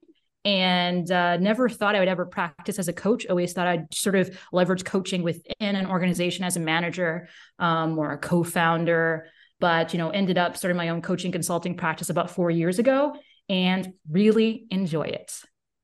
and 0.45 1.09
uh, 1.09 1.37
never 1.37 1.69
thought 1.69 1.95
I 1.95 1.99
would 1.99 2.09
ever 2.09 2.25
practice 2.25 2.77
as 2.77 2.89
a 2.89 2.93
coach. 2.93 3.25
Always 3.27 3.53
thought 3.53 3.67
I'd 3.67 3.93
sort 3.93 4.15
of 4.15 4.37
leverage 4.51 4.83
coaching 4.83 5.23
within 5.23 5.75
an 5.77 5.87
organization 5.87 6.43
as 6.43 6.57
a 6.57 6.59
manager 6.59 7.29
um, 7.59 7.97
or 7.97 8.11
a 8.11 8.17
co 8.17 8.43
founder. 8.43 9.27
But, 9.61 9.93
you 9.93 9.99
know, 9.99 10.09
ended 10.09 10.37
up 10.37 10.57
starting 10.57 10.75
my 10.75 10.89
own 10.89 11.01
coaching 11.01 11.31
consulting 11.31 11.77
practice 11.77 12.09
about 12.09 12.29
four 12.29 12.51
years 12.51 12.79
ago 12.79 13.15
and 13.53 13.93
really 14.09 14.65
enjoy 14.71 15.03
it. 15.03 15.31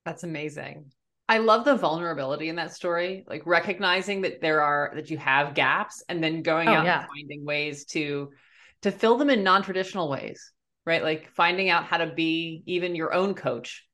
That's 0.03 0.23
amazing. 0.23 0.91
I 1.27 1.37
love 1.37 1.63
the 1.63 1.75
vulnerability 1.75 2.49
in 2.49 2.55
that 2.55 2.73
story, 2.73 3.23
like 3.27 3.45
recognizing 3.45 4.21
that 4.21 4.41
there 4.41 4.61
are 4.61 4.91
that 4.95 5.11
you 5.11 5.17
have 5.19 5.53
gaps 5.53 6.03
and 6.09 6.23
then 6.23 6.41
going 6.41 6.67
oh, 6.67 6.73
out 6.73 6.85
yeah. 6.85 7.01
and 7.01 7.07
finding 7.07 7.45
ways 7.45 7.85
to 7.85 8.31
to 8.81 8.91
fill 8.91 9.17
them 9.17 9.29
in 9.29 9.43
non-traditional 9.43 10.09
ways, 10.09 10.51
right? 10.85 11.03
Like 11.03 11.29
finding 11.35 11.69
out 11.69 11.85
how 11.85 11.97
to 11.97 12.07
be 12.07 12.63
even 12.65 12.95
your 12.95 13.13
own 13.13 13.35
coach 13.35 13.85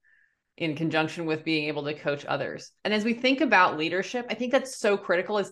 in 0.57 0.75
conjunction 0.75 1.25
with 1.25 1.43
being 1.43 1.67
able 1.67 1.83
to 1.83 1.93
coach 1.93 2.23
others. 2.25 2.71
And 2.85 2.93
as 2.93 3.03
we 3.03 3.13
think 3.13 3.41
about 3.41 3.77
leadership, 3.77 4.27
I 4.29 4.35
think 4.35 4.53
that's 4.53 4.79
so 4.79 4.95
critical 4.95 5.37
is 5.37 5.51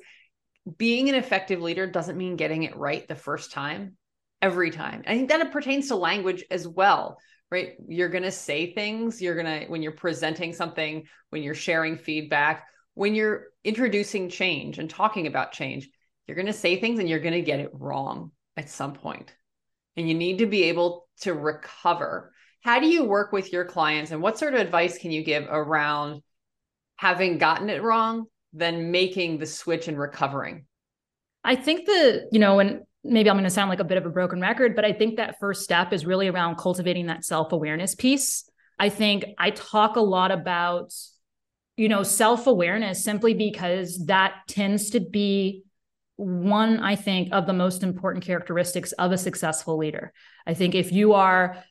being 0.78 1.10
an 1.10 1.16
effective 1.16 1.62
leader 1.62 1.86
doesn't 1.86 2.18
mean 2.18 2.38
getting 2.38 2.64
it 2.64 2.78
right 2.78 3.06
the 3.06 3.16
first 3.16 3.52
time, 3.52 3.98
every 4.42 4.72
time. 4.72 5.04
I 5.06 5.16
think 5.16 5.28
that 5.30 5.42
it 5.42 5.52
pertains 5.52 5.90
to 5.90 5.98
language 5.98 6.46
as 6.50 6.66
well, 6.66 7.18
right? 7.54 7.76
You're 7.88 8.10
going 8.10 8.24
to 8.24 8.32
say 8.32 8.74
things, 8.74 9.22
you're 9.22 9.36
going 9.36 9.62
to, 9.62 9.68
when 9.68 9.84
you're 9.84 9.92
presenting 9.92 10.54
something, 10.54 11.04
when 11.30 11.44
you're 11.44 11.54
sharing 11.54 12.00
feedback, 12.00 12.66
when 12.96 13.14
you're 13.14 13.50
introducing 13.64 14.28
change 14.28 14.80
and 14.80 14.90
talking 14.90 15.28
about 15.28 15.52
change, 15.52 15.88
you're 16.26 16.36
going 16.36 16.48
to 16.48 16.54
say 16.54 16.82
things 16.82 17.00
and 17.00 17.08
you're 17.08 17.20
going 17.20 17.36
to 17.36 17.44
get 17.44 17.60
it 17.60 17.70
wrong 17.72 18.32
at 18.58 18.72
some 18.72 18.94
point. 18.94 19.32
And 19.96 20.08
you 20.08 20.16
need 20.16 20.40
to 20.40 20.48
be 20.48 20.64
able 20.64 21.08
to 21.22 21.36
recover. 21.36 22.34
How 22.62 22.80
do 22.80 22.88
you 22.88 23.04
work 23.04 23.32
with 23.32 23.54
your 23.54 23.66
clients 23.66 24.10
and 24.10 24.20
what 24.20 24.40
sort 24.40 24.56
of 24.56 24.60
advice 24.60 24.98
can 24.98 25.12
you 25.12 25.24
give 25.24 25.46
around 25.48 26.24
having 26.96 27.38
gotten 27.38 27.70
it 27.70 27.84
wrong, 27.84 28.26
then 28.52 28.90
making 28.90 29.38
the 29.38 29.46
switch 29.46 29.88
and 29.88 30.00
recovering? 30.00 30.66
I 31.44 31.56
think 31.56 31.86
the, 31.86 32.28
you 32.32 32.40
know, 32.40 32.58
and 32.58 32.82
maybe 33.04 33.30
I'm 33.30 33.36
going 33.36 33.44
to 33.44 33.50
sound 33.50 33.70
like 33.70 33.80
a 33.80 33.86
bit 33.86 33.98
of 33.98 34.06
a 34.06 34.10
broken 34.10 34.40
record, 34.40 34.76
but 34.76 34.86
I 34.86 34.94
think 34.94 35.18
that 35.18 35.40
first 35.40 35.64
step 35.64 35.92
is 35.94 36.06
really 36.06 36.28
around 36.28 36.58
cultivating 36.58 37.08
that 37.08 37.26
self 37.26 37.52
awareness 37.52 37.96
piece. 37.96 38.50
I 38.80 38.90
think 38.90 39.26
I 39.38 39.52
talk 39.52 39.96
a 39.96 40.02
lot 40.02 40.32
about, 40.32 40.94
you 41.76 41.90
know, 41.90 42.04
self 42.04 42.48
awareness 42.48 43.04
simply 43.04 43.34
because 43.34 44.06
that 44.06 44.34
tends 44.48 44.92
to 44.92 45.00
be 45.00 45.64
one, 46.16 46.80
I 46.80 46.96
think, 46.96 47.30
of 47.32 47.46
the 47.46 47.54
most 47.54 47.84
important 47.84 48.24
characteristics 48.24 48.92
of 48.94 49.12
a 49.12 49.18
successful 49.18 49.78
leader. 49.78 50.14
I 50.46 50.54
think 50.54 50.76
if 50.76 50.92
you 50.92 51.14
are 51.14 51.64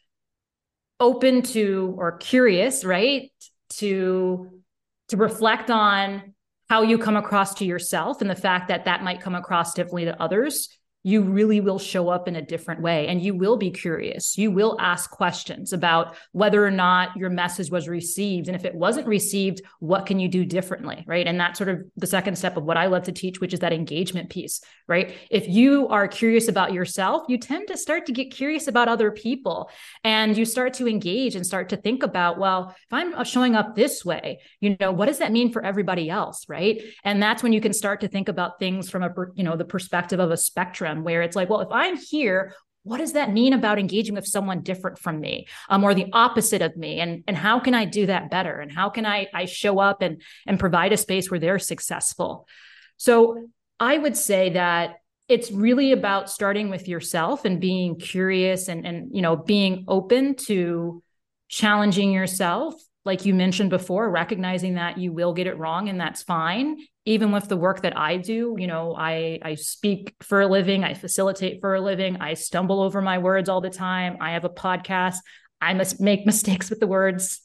open 1.01 1.43
to 1.43 1.95
or 1.97 2.19
curious, 2.19 2.85
right, 2.85 3.31
to 3.71 4.61
to 5.09 5.17
reflect 5.17 5.71
on 5.71 6.35
how 6.69 6.83
you 6.83 6.97
come 6.97 7.17
across 7.17 7.55
to 7.55 7.67
yourself 7.67 8.21
and 8.21 8.31
the 8.31 8.35
fact 8.35 8.69
that 8.69 8.87
that 8.87 9.03
might 9.03 9.21
come 9.21 9.35
across 9.35 9.75
differently 9.75 10.07
to 10.07 10.23
others, 10.23 10.69
you 11.03 11.23
really 11.23 11.61
will 11.61 11.79
show 11.79 12.09
up 12.09 12.29
in 12.29 12.37
a 12.37 12.43
different 12.43 12.81
way 12.81 13.09
and 13.09 13.21
you 13.21 13.35
will 13.35 13.57
be 13.57 13.71
curious. 13.71 14.39
You 14.39 14.51
will 14.51 14.77
ask 14.81 15.11
questions 15.11 15.73
about 15.73 16.15
whether 16.33 16.65
or 16.65 16.71
not 16.71 17.17
your 17.17 17.31
message 17.31 17.71
was 17.71 17.89
received. 17.89 18.49
And 18.49 18.55
if 18.55 18.65
it 18.65 18.75
wasn't 18.75 19.07
received, 19.07 19.63
what 19.81 20.07
can 20.07 20.21
you 20.21 20.29
do 20.29 20.45
differently? 20.45 21.05
Right. 21.07 21.27
And 21.27 21.41
that's 21.41 21.59
sort 21.59 21.71
of 21.71 21.83
the 21.97 22.07
second 22.07 22.37
step 22.37 22.57
of 22.57 22.65
what 22.65 22.77
I 22.77 22.87
love 22.87 23.05
to 23.05 23.13
teach, 23.13 23.41
which 23.41 23.53
is 23.53 23.61
that 23.61 23.73
engagement 23.73 24.31
piece. 24.31 24.61
Right. 24.87 25.15
If 25.31 25.49
you 25.49 25.89
are 25.89 26.07
curious 26.07 26.49
about 26.49 26.73
yourself, 26.73 27.25
you 27.29 27.39
tend 27.39 27.69
to 27.69 27.77
start 27.77 28.07
to 28.07 28.13
get 28.13 28.31
curious 28.31 28.69
about 28.69 28.89
other 28.89 29.11
people 29.11 29.71
and 30.05 30.37
you 30.37 30.45
start 30.45 30.75
to 30.75 30.89
engage 30.89 31.35
and 31.35 31.45
start 31.45 31.71
to 31.71 31.77
think 31.77 32.03
about, 32.03 32.39
well, 32.39 32.75
if 32.77 32.93
I'm 32.93 33.25
showing 33.25 33.57
up 33.57 33.75
this 33.75 34.05
way, 34.05 34.41
you 34.61 34.77
know, 34.79 34.93
what 34.93 35.07
does 35.07 35.19
that 35.19 35.33
mean 35.33 35.51
for 35.51 35.65
everybody 35.65 36.09
else? 36.11 36.49
Right. 36.49 36.83
And 37.03 37.23
that's 37.23 37.43
when 37.43 37.53
you 37.53 37.61
can 37.61 37.73
start 37.73 38.01
to 38.03 38.09
think 38.09 38.29
about 38.29 38.59
things 38.59 38.89
from 38.89 39.03
a, 39.03 39.13
you 39.35 39.43
know, 39.43 39.57
the 39.57 39.65
perspective 39.65 40.21
of 40.21 40.31
a 40.31 40.37
spectrum 40.37 40.92
where 41.01 41.23
it's 41.23 41.35
like, 41.35 41.49
well, 41.49 41.61
if 41.61 41.73
I'm 41.73 41.97
here, 41.97 42.55
what 42.85 42.99
does 42.99 43.13
that 43.13 43.33
mean 43.33 43.53
about 43.53 43.79
engaging 43.79 44.15
with 44.15 44.27
someone 44.27 44.63
different 44.63 44.99
from 44.99 45.21
me 45.21 45.47
um, 45.69 45.85
or 45.85 45.95
the 45.95 46.07
opposite 46.13 46.63
of 46.63 46.77
me? 46.77 47.01
And 47.01 47.23
and 47.27 47.37
how 47.37 47.61
can 47.61 47.75
i 47.75 47.85
do 47.85 48.07
that 48.07 48.31
better? 48.31 48.59
And 48.61 48.73
how 48.73 48.91
can 48.91 49.07
i 49.07 49.29
i 49.33 49.45
show 49.45 49.79
up 49.79 50.03
and 50.03 50.21
and 50.47 50.59
provide 50.59 50.93
a 50.93 50.97
space 50.97 51.31
where 51.31 51.41
they're 51.41 51.59
successful? 51.59 52.47
So 52.97 53.49
i 53.79 53.97
would 53.97 54.17
say 54.17 54.51
that 54.51 54.97
it's 55.29 55.51
really 55.51 55.93
about 55.93 56.29
starting 56.29 56.69
with 56.69 56.89
yourself 56.89 57.45
and 57.45 57.61
being 57.61 57.99
curious 57.99 58.69
and 58.69 58.87
and 58.87 59.15
you 59.15 59.23
know 59.23 59.37
being 59.37 59.85
open 59.89 60.35
to 60.35 61.03
challenging 61.49 62.13
yourself. 62.13 62.75
Like 63.05 63.27
you 63.27 63.35
mentioned 63.35 63.71
before 63.71 64.11
recognizing 64.11 64.75
that 64.75 64.99
you 64.99 65.13
will 65.13 65.35
get 65.35 65.47
it 65.47 65.59
wrong 65.59 65.89
and 65.89 66.01
that's 66.01 66.23
fine 66.23 66.79
even 67.05 67.33
with 67.33 67.49
the 67.49 67.57
work 67.57 67.83
that 67.83 67.97
I 67.97 68.17
do, 68.17 68.57
you 68.59 68.67
know, 68.67 68.95
I 68.97 69.39
I 69.43 69.55
speak 69.57 70.15
for 70.21 70.41
a 70.41 70.47
living, 70.47 70.85
I 70.85 70.95
facilitate 70.95 71.61
for 71.61 71.75
a 71.75 71.81
living, 71.81 72.19
I 72.21 72.35
stumble 72.35 72.81
over 72.81 73.03
my 73.03 73.19
words 73.19 73.49
all 73.49 73.61
the 73.61 73.71
time. 73.71 74.19
I 74.21 74.33
have 74.33 74.45
a 74.45 74.51
podcast. 74.51 75.17
I 75.61 75.75
must 75.75 76.01
make 76.01 76.27
mistakes 76.27 76.71
with 76.71 76.81
the 76.81 76.87
words. 76.87 77.41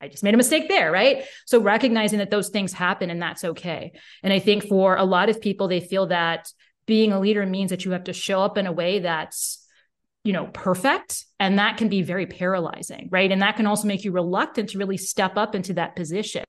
I 0.00 0.08
just 0.08 0.24
made 0.24 0.34
a 0.34 0.38
mistake 0.38 0.68
there, 0.68 0.90
right? 0.90 1.24
So 1.46 1.60
recognizing 1.60 2.18
that 2.18 2.30
those 2.30 2.48
things 2.48 2.72
happen 2.72 3.08
and 3.08 3.22
that's 3.22 3.44
okay. 3.44 3.92
And 4.22 4.32
I 4.32 4.40
think 4.40 4.66
for 4.66 4.96
a 4.96 5.04
lot 5.04 5.28
of 5.28 5.40
people 5.40 5.68
they 5.68 5.80
feel 5.80 6.06
that 6.08 6.50
being 6.86 7.12
a 7.12 7.20
leader 7.20 7.46
means 7.46 7.70
that 7.70 7.84
you 7.84 7.92
have 7.92 8.04
to 8.04 8.12
show 8.12 8.42
up 8.42 8.58
in 8.58 8.66
a 8.66 8.72
way 8.72 8.98
that's 8.98 9.61
you 10.24 10.32
know 10.32 10.46
perfect 10.46 11.24
and 11.40 11.58
that 11.58 11.76
can 11.76 11.88
be 11.88 12.02
very 12.02 12.26
paralyzing 12.26 13.08
right? 13.10 13.30
And 13.30 13.42
that 13.42 13.56
can 13.56 13.66
also 13.66 13.88
make 13.88 14.04
you 14.04 14.12
reluctant 14.12 14.70
to 14.70 14.78
really 14.78 14.96
step 14.96 15.36
up 15.36 15.54
into 15.54 15.74
that 15.74 15.96
position. 15.96 16.44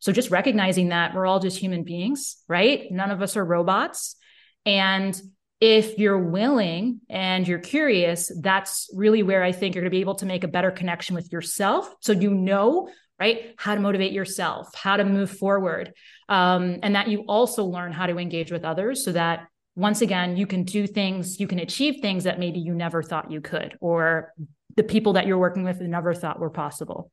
So 0.00 0.12
just 0.12 0.30
recognizing 0.30 0.90
that 0.90 1.14
we're 1.14 1.26
all 1.26 1.40
just 1.40 1.58
human 1.58 1.84
beings 1.84 2.36
right? 2.48 2.90
None 2.90 3.10
of 3.10 3.22
us 3.22 3.36
are 3.36 3.44
robots. 3.44 4.16
And 4.64 5.20
if 5.60 5.98
you're 5.98 6.30
willing 6.30 7.00
and 7.10 7.48
you're 7.48 7.58
curious 7.58 8.30
that's 8.42 8.88
really 8.94 9.24
where 9.24 9.42
i 9.42 9.50
think 9.50 9.74
you're 9.74 9.82
going 9.82 9.90
to 9.90 9.96
be 9.96 10.00
able 10.00 10.14
to 10.14 10.24
make 10.24 10.44
a 10.44 10.48
better 10.48 10.70
connection 10.70 11.16
with 11.16 11.32
yourself. 11.32 11.92
So 12.00 12.12
you 12.12 12.32
know 12.32 12.88
right 13.18 13.54
how 13.56 13.74
to 13.74 13.80
motivate 13.80 14.12
yourself 14.12 14.72
how 14.74 14.96
to 14.96 15.04
move 15.04 15.30
forward 15.30 15.92
um, 16.28 16.78
and 16.82 16.94
that 16.94 17.08
you 17.08 17.24
also 17.28 17.64
learn 17.64 17.92
how 17.92 18.06
to 18.06 18.18
engage 18.18 18.52
with 18.52 18.64
others 18.64 19.04
so 19.04 19.12
that 19.12 19.48
once 19.78 20.00
again, 20.00 20.36
you 20.36 20.44
can 20.44 20.64
do 20.64 20.88
things, 20.88 21.38
you 21.38 21.46
can 21.46 21.60
achieve 21.60 22.00
things 22.02 22.24
that 22.24 22.40
maybe 22.40 22.58
you 22.58 22.74
never 22.74 23.00
thought 23.00 23.30
you 23.30 23.40
could, 23.40 23.78
or 23.80 24.34
the 24.74 24.82
people 24.82 25.12
that 25.12 25.24
you're 25.24 25.38
working 25.38 25.62
with 25.62 25.80
never 25.80 26.12
thought 26.12 26.40
were 26.40 26.50
possible. 26.50 27.12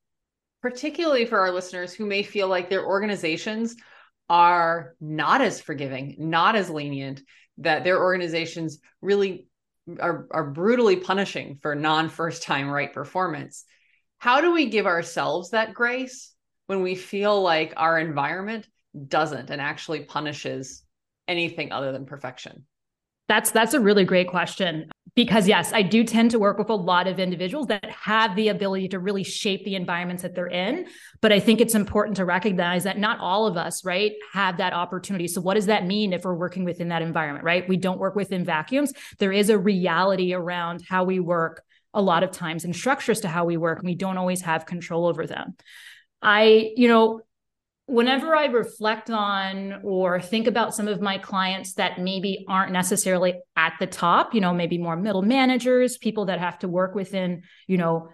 Particularly 0.63 1.25
for 1.25 1.37
our 1.37 1.51
listeners 1.51 1.93
who 1.93 2.07
may 2.07 2.23
feel 2.23 2.47
like 2.47 2.67
their 2.67 2.83
organizations 2.83 3.75
are 4.31 4.95
not 4.99 5.41
as 5.41 5.61
forgiving, 5.61 6.15
not 6.17 6.55
as 6.55 6.67
lenient, 6.71 7.21
that 7.59 7.83
their 7.83 8.01
organizations 8.01 8.79
really 8.99 9.45
are, 9.99 10.25
are 10.31 10.49
brutally 10.49 10.95
punishing 10.95 11.59
for 11.61 11.75
non 11.75 12.09
first 12.09 12.41
time 12.41 12.67
right 12.67 12.91
performance. 12.91 13.63
How 14.17 14.41
do 14.41 14.51
we 14.51 14.71
give 14.71 14.87
ourselves 14.87 15.51
that 15.51 15.75
grace 15.75 16.33
when 16.65 16.81
we 16.81 16.95
feel 16.95 17.43
like 17.43 17.73
our 17.77 17.99
environment 17.99 18.67
doesn't 19.07 19.51
and 19.51 19.61
actually 19.61 20.05
punishes 20.05 20.81
anything 21.27 21.71
other 21.71 21.91
than 21.91 22.05
perfection? 22.05 22.65
That's 23.27 23.51
that's 23.51 23.73
a 23.73 23.79
really 23.79 24.05
great 24.05 24.27
question 24.27 24.89
because 25.15 25.47
yes, 25.47 25.71
I 25.73 25.81
do 25.81 26.03
tend 26.03 26.31
to 26.31 26.39
work 26.39 26.57
with 26.57 26.69
a 26.69 26.75
lot 26.75 27.07
of 27.07 27.19
individuals 27.19 27.67
that 27.67 27.89
have 27.89 28.35
the 28.35 28.49
ability 28.49 28.89
to 28.89 28.99
really 28.99 29.23
shape 29.23 29.63
the 29.63 29.75
environments 29.75 30.23
that 30.23 30.35
they're 30.35 30.47
in, 30.47 30.87
but 31.21 31.31
I 31.31 31.39
think 31.39 31.61
it's 31.61 31.73
important 31.73 32.17
to 32.17 32.25
recognize 32.25 32.83
that 32.83 32.99
not 32.99 33.19
all 33.19 33.47
of 33.47 33.55
us, 33.55 33.85
right, 33.85 34.11
have 34.33 34.57
that 34.57 34.73
opportunity. 34.73 35.27
So 35.27 35.41
what 35.41 35.53
does 35.53 35.67
that 35.67 35.85
mean 35.85 36.11
if 36.11 36.25
we're 36.25 36.35
working 36.35 36.65
within 36.65 36.89
that 36.89 37.01
environment, 37.01 37.45
right? 37.45 37.67
We 37.67 37.77
don't 37.77 37.97
work 37.97 38.15
within 38.15 38.43
vacuums. 38.43 38.91
There 39.17 39.31
is 39.31 39.49
a 39.49 39.57
reality 39.57 40.33
around 40.33 40.83
how 40.87 41.05
we 41.05 41.19
work 41.19 41.63
a 41.93 42.01
lot 42.01 42.23
of 42.23 42.31
times 42.31 42.65
and 42.65 42.75
structures 42.75 43.21
to 43.21 43.29
how 43.29 43.45
we 43.45 43.55
work, 43.55 43.79
and 43.79 43.87
we 43.87 43.95
don't 43.95 44.17
always 44.17 44.41
have 44.41 44.65
control 44.65 45.07
over 45.07 45.25
them. 45.25 45.55
I, 46.21 46.73
you 46.75 46.89
know, 46.89 47.21
whenever 47.87 48.35
I 48.35 48.45
reflect 48.45 49.09
on 49.09 49.81
or 49.83 50.19
think 50.19 50.47
about 50.47 50.73
some 50.75 50.87
of 50.87 51.01
my 51.01 51.17
clients 51.17 51.73
that 51.75 51.99
maybe 51.99 52.45
aren't 52.47 52.71
necessarily 52.71 53.35
at 53.55 53.73
the 53.79 53.87
top, 53.87 54.33
you 54.33 54.41
know, 54.41 54.53
maybe 54.53 54.77
more 54.77 54.95
middle 54.95 55.21
managers, 55.21 55.97
people 55.97 56.25
that 56.25 56.39
have 56.39 56.59
to 56.59 56.67
work 56.67 56.95
within, 56.95 57.43
you 57.67 57.77
know, 57.77 58.09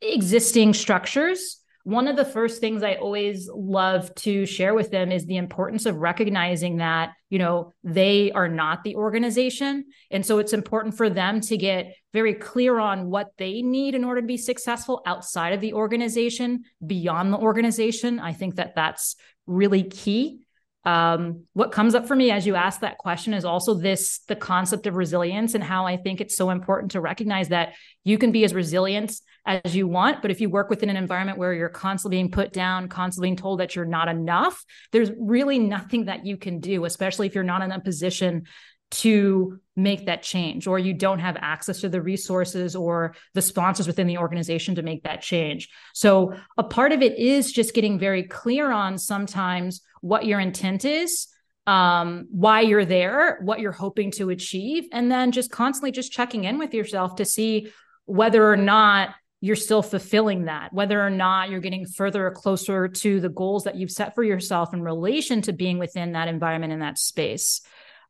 existing 0.00 0.74
structures, 0.74 1.60
one 1.84 2.08
of 2.08 2.16
the 2.16 2.24
first 2.24 2.60
things 2.60 2.82
I 2.82 2.94
always 2.94 3.48
love 3.54 4.12
to 4.16 4.46
share 4.46 4.72
with 4.72 4.90
them 4.90 5.12
is 5.12 5.26
the 5.26 5.36
importance 5.36 5.84
of 5.84 5.96
recognizing 5.96 6.78
that, 6.78 7.10
you 7.28 7.38
know, 7.38 7.72
they 7.84 8.32
are 8.32 8.48
not 8.48 8.84
the 8.84 8.96
organization. 8.96 9.84
And 10.10 10.24
so 10.24 10.38
it's 10.38 10.54
important 10.54 10.96
for 10.96 11.10
them 11.10 11.42
to 11.42 11.58
get 11.58 11.94
very 12.14 12.32
clear 12.32 12.78
on 12.78 13.10
what 13.10 13.32
they 13.36 13.60
need 13.60 13.94
in 13.94 14.04
order 14.04 14.20
to 14.20 14.26
be 14.26 14.38
successful 14.38 15.02
outside 15.04 15.52
of 15.52 15.60
the 15.60 15.74
organization, 15.74 16.62
beyond 16.86 17.32
the 17.32 17.36
organization. 17.36 18.20
I 18.20 18.32
think 18.32 18.54
that 18.54 18.76
that's 18.76 19.16
really 19.46 19.82
key. 19.82 20.46
Um, 20.84 21.44
what 21.54 21.72
comes 21.72 21.94
up 21.94 22.06
for 22.06 22.14
me 22.14 22.30
as 22.30 22.46
you 22.46 22.54
ask 22.54 22.80
that 22.80 22.98
question 22.98 23.32
is 23.32 23.44
also 23.44 23.74
this 23.74 24.20
the 24.28 24.36
concept 24.36 24.86
of 24.86 24.94
resilience 24.96 25.54
and 25.54 25.64
how 25.64 25.86
I 25.86 25.96
think 25.96 26.20
it's 26.20 26.36
so 26.36 26.50
important 26.50 26.92
to 26.92 27.00
recognize 27.00 27.48
that 27.48 27.74
you 28.04 28.18
can 28.18 28.32
be 28.32 28.44
as 28.44 28.54
resilient 28.54 29.18
as 29.46 29.74
you 29.74 29.88
want. 29.88 30.22
But 30.22 30.30
if 30.30 30.40
you 30.40 30.50
work 30.50 30.70
within 30.70 30.90
an 30.90 30.96
environment 30.96 31.38
where 31.38 31.54
you're 31.54 31.70
constantly 31.70 32.18
being 32.18 32.30
put 32.30 32.52
down, 32.52 32.88
constantly 32.88 33.28
being 33.28 33.36
told 33.36 33.60
that 33.60 33.74
you're 33.74 33.86
not 33.86 34.08
enough, 34.08 34.62
there's 34.92 35.10
really 35.18 35.58
nothing 35.58 36.04
that 36.04 36.26
you 36.26 36.36
can 36.36 36.60
do, 36.60 36.84
especially 36.84 37.26
if 37.26 37.34
you're 37.34 37.44
not 37.44 37.62
in 37.62 37.72
a 37.72 37.80
position 37.80 38.44
to 38.90 39.58
make 39.76 40.06
that 40.06 40.22
change 40.22 40.66
or 40.66 40.78
you 40.78 40.94
don't 40.94 41.18
have 41.18 41.36
access 41.40 41.80
to 41.80 41.88
the 41.88 42.00
resources 42.00 42.76
or 42.76 43.14
the 43.32 43.42
sponsors 43.42 43.86
within 43.86 44.06
the 44.06 44.18
organization 44.18 44.76
to 44.76 44.82
make 44.82 45.02
that 45.02 45.20
change. 45.20 45.68
So 45.94 46.34
a 46.56 46.62
part 46.62 46.92
of 46.92 47.02
it 47.02 47.18
is 47.18 47.50
just 47.50 47.74
getting 47.74 47.98
very 47.98 48.22
clear 48.22 48.70
on 48.70 48.98
sometimes 48.98 49.80
what 50.00 50.26
your 50.26 50.38
intent 50.38 50.84
is 50.84 51.26
um, 51.66 52.26
why 52.30 52.60
you're 52.60 52.84
there, 52.84 53.38
what 53.42 53.60
you're 53.60 53.72
hoping 53.72 54.10
to 54.12 54.30
achieve, 54.30 54.84
and 54.92 55.10
then 55.10 55.32
just 55.32 55.50
constantly 55.50 55.92
just 55.92 56.12
checking 56.12 56.44
in 56.44 56.58
with 56.58 56.74
yourself 56.74 57.16
to 57.16 57.24
see 57.24 57.72
whether 58.04 58.50
or 58.50 58.56
not 58.56 59.14
you're 59.40 59.56
still 59.56 59.82
fulfilling 59.82 60.44
that, 60.44 60.72
whether 60.72 61.00
or 61.00 61.10
not 61.10 61.50
you're 61.50 61.60
getting 61.60 61.86
further 61.86 62.26
or 62.26 62.30
closer 62.30 62.88
to 62.88 63.20
the 63.20 63.28
goals 63.28 63.64
that 63.64 63.76
you've 63.76 63.90
set 63.90 64.14
for 64.14 64.22
yourself 64.22 64.72
in 64.72 64.82
relation 64.82 65.42
to 65.42 65.52
being 65.52 65.78
within 65.78 66.12
that 66.12 66.28
environment 66.28 66.72
in 66.72 66.80
that 66.80 66.98
space. 66.98 67.60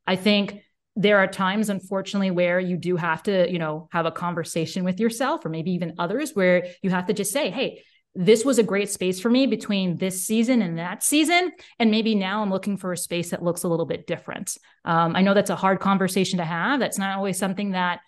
I 0.07 0.15
think 0.15 0.61
there 0.95 1.17
are 1.17 1.27
times 1.27 1.69
unfortunately 1.69 2.31
where 2.31 2.59
you 2.59 2.77
do 2.77 2.95
have 2.95 3.23
to 3.23 3.51
you 3.51 3.59
know 3.59 3.89
have 3.91 4.05
a 4.05 4.11
conversation 4.11 4.83
with 4.83 4.99
yourself 4.99 5.45
or 5.45 5.49
maybe 5.49 5.71
even 5.71 5.95
others 5.99 6.31
where 6.33 6.67
you 6.81 6.89
have 6.89 7.05
to 7.07 7.13
just 7.13 7.31
say 7.31 7.49
hey 7.49 7.83
this 8.17 8.45
was 8.45 8.59
a 8.59 8.63
great 8.63 8.89
space 8.89 9.19
for 9.19 9.29
me 9.29 9.45
between 9.45 9.97
this 9.97 10.25
season 10.25 10.61
and 10.61 10.79
that 10.79 11.03
season 11.03 11.51
and 11.79 11.91
maybe 11.91 12.15
now 12.15 12.41
i'm 12.41 12.49
looking 12.49 12.77
for 12.77 12.93
a 12.93 12.97
space 12.97 13.31
that 13.31 13.43
looks 13.43 13.63
a 13.63 13.67
little 13.67 13.85
bit 13.85 14.07
different. 14.07 14.57
Um, 14.85 15.15
i 15.15 15.21
know 15.21 15.33
that's 15.33 15.49
a 15.49 15.55
hard 15.55 15.79
conversation 15.81 16.37
to 16.37 16.45
have. 16.45 16.79
That's 16.79 16.97
not 16.97 17.17
always 17.17 17.37
something 17.37 17.71
that 17.71 17.99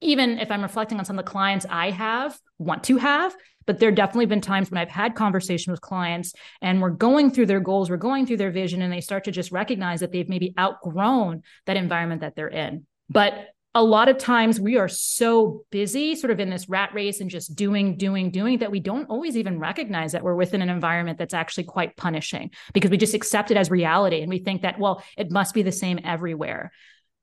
even 0.00 0.38
if 0.38 0.50
i'm 0.50 0.62
reflecting 0.62 0.98
on 0.98 1.04
some 1.04 1.18
of 1.18 1.24
the 1.24 1.30
clients 1.30 1.66
i 1.70 1.90
have 1.90 2.38
want 2.58 2.84
to 2.84 2.96
have 2.96 3.34
but 3.68 3.78
there 3.78 3.92
definitely 3.92 4.24
been 4.24 4.40
times 4.40 4.70
when 4.70 4.78
I've 4.78 4.88
had 4.88 5.14
conversation 5.14 5.72
with 5.72 5.82
clients 5.82 6.32
and 6.62 6.80
we're 6.80 6.88
going 6.88 7.30
through 7.30 7.44
their 7.44 7.60
goals, 7.60 7.90
we're 7.90 7.98
going 7.98 8.24
through 8.24 8.38
their 8.38 8.50
vision, 8.50 8.80
and 8.80 8.90
they 8.90 9.02
start 9.02 9.24
to 9.24 9.30
just 9.30 9.52
recognize 9.52 10.00
that 10.00 10.10
they've 10.10 10.28
maybe 10.28 10.54
outgrown 10.58 11.42
that 11.66 11.76
environment 11.76 12.22
that 12.22 12.34
they're 12.34 12.48
in. 12.48 12.86
But 13.10 13.48
a 13.74 13.82
lot 13.84 14.08
of 14.08 14.16
times 14.16 14.58
we 14.58 14.78
are 14.78 14.88
so 14.88 15.64
busy 15.70 16.16
sort 16.16 16.30
of 16.30 16.40
in 16.40 16.48
this 16.48 16.68
rat 16.70 16.94
race 16.94 17.20
and 17.20 17.28
just 17.28 17.54
doing 17.54 17.98
doing 17.98 18.30
doing 18.30 18.58
that 18.58 18.70
we 18.70 18.80
don't 18.80 19.10
always 19.10 19.36
even 19.36 19.60
recognize 19.60 20.12
that 20.12 20.22
we're 20.22 20.34
within 20.34 20.62
an 20.62 20.70
environment 20.70 21.18
that's 21.18 21.34
actually 21.34 21.64
quite 21.64 21.94
punishing 21.94 22.50
because 22.72 22.90
we 22.90 22.96
just 22.96 23.14
accept 23.14 23.50
it 23.50 23.56
as 23.58 23.70
reality 23.70 24.20
and 24.20 24.30
we 24.30 24.38
think 24.38 24.62
that 24.62 24.78
well 24.78 25.02
it 25.18 25.30
must 25.30 25.54
be 25.54 25.62
the 25.62 25.70
same 25.70 26.00
everywhere 26.02 26.72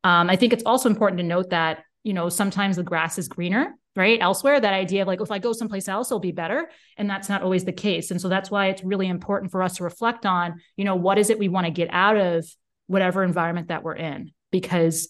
um, 0.03 0.29
i 0.29 0.36
think 0.36 0.53
it's 0.53 0.63
also 0.65 0.88
important 0.88 1.17
to 1.17 1.25
note 1.25 1.50
that 1.50 1.84
you 2.06 2.14
know 2.14 2.30
sometimes 2.30 2.78
the 2.78 2.84
grass 2.84 3.18
is 3.18 3.28
greener 3.28 3.76
right 3.96 4.20
elsewhere 4.22 4.60
that 4.60 4.74
idea 4.74 5.02
of 5.02 5.08
like 5.08 5.22
if 5.22 5.32
i 5.32 5.40
go 5.40 5.54
someplace 5.54 5.88
else 5.88 6.08
it'll 6.10 6.20
be 6.20 6.32
better. 6.32 6.70
And 6.98 7.10
that's 7.10 7.30
not 7.30 7.42
always 7.42 7.66
the 7.66 7.74
case. 7.74 8.12
And 8.12 8.22
so 8.22 8.30
that's 8.30 8.52
why 8.52 8.68
it's 8.68 8.84
really 8.84 9.08
important 9.08 9.52
for 9.52 9.64
us 9.64 9.78
to 9.78 9.84
reflect 9.84 10.26
on 10.26 10.62
you 10.78 10.86
know 10.86 10.96
what 10.96 11.18
is 11.18 11.30
it 11.30 11.40
we 11.40 11.50
want 11.50 11.66
to 11.66 11.72
get 11.72 11.90
out 11.92 12.18
of 12.18 12.46
whatever 12.88 13.24
environment 13.24 13.70
that 13.70 13.84
we're 13.84 13.96
in? 13.96 14.32
Because 14.52 15.08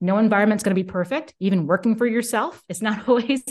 no 0.00 0.18
environment's 0.18 0.62
going 0.64 0.74
to 0.74 0.82
be 0.82 0.88
perfect 0.88 1.34
even 1.40 1.66
working 1.66 1.96
for 1.96 2.06
yourself. 2.06 2.62
It's 2.68 2.82
not 2.82 3.08
always 3.08 3.42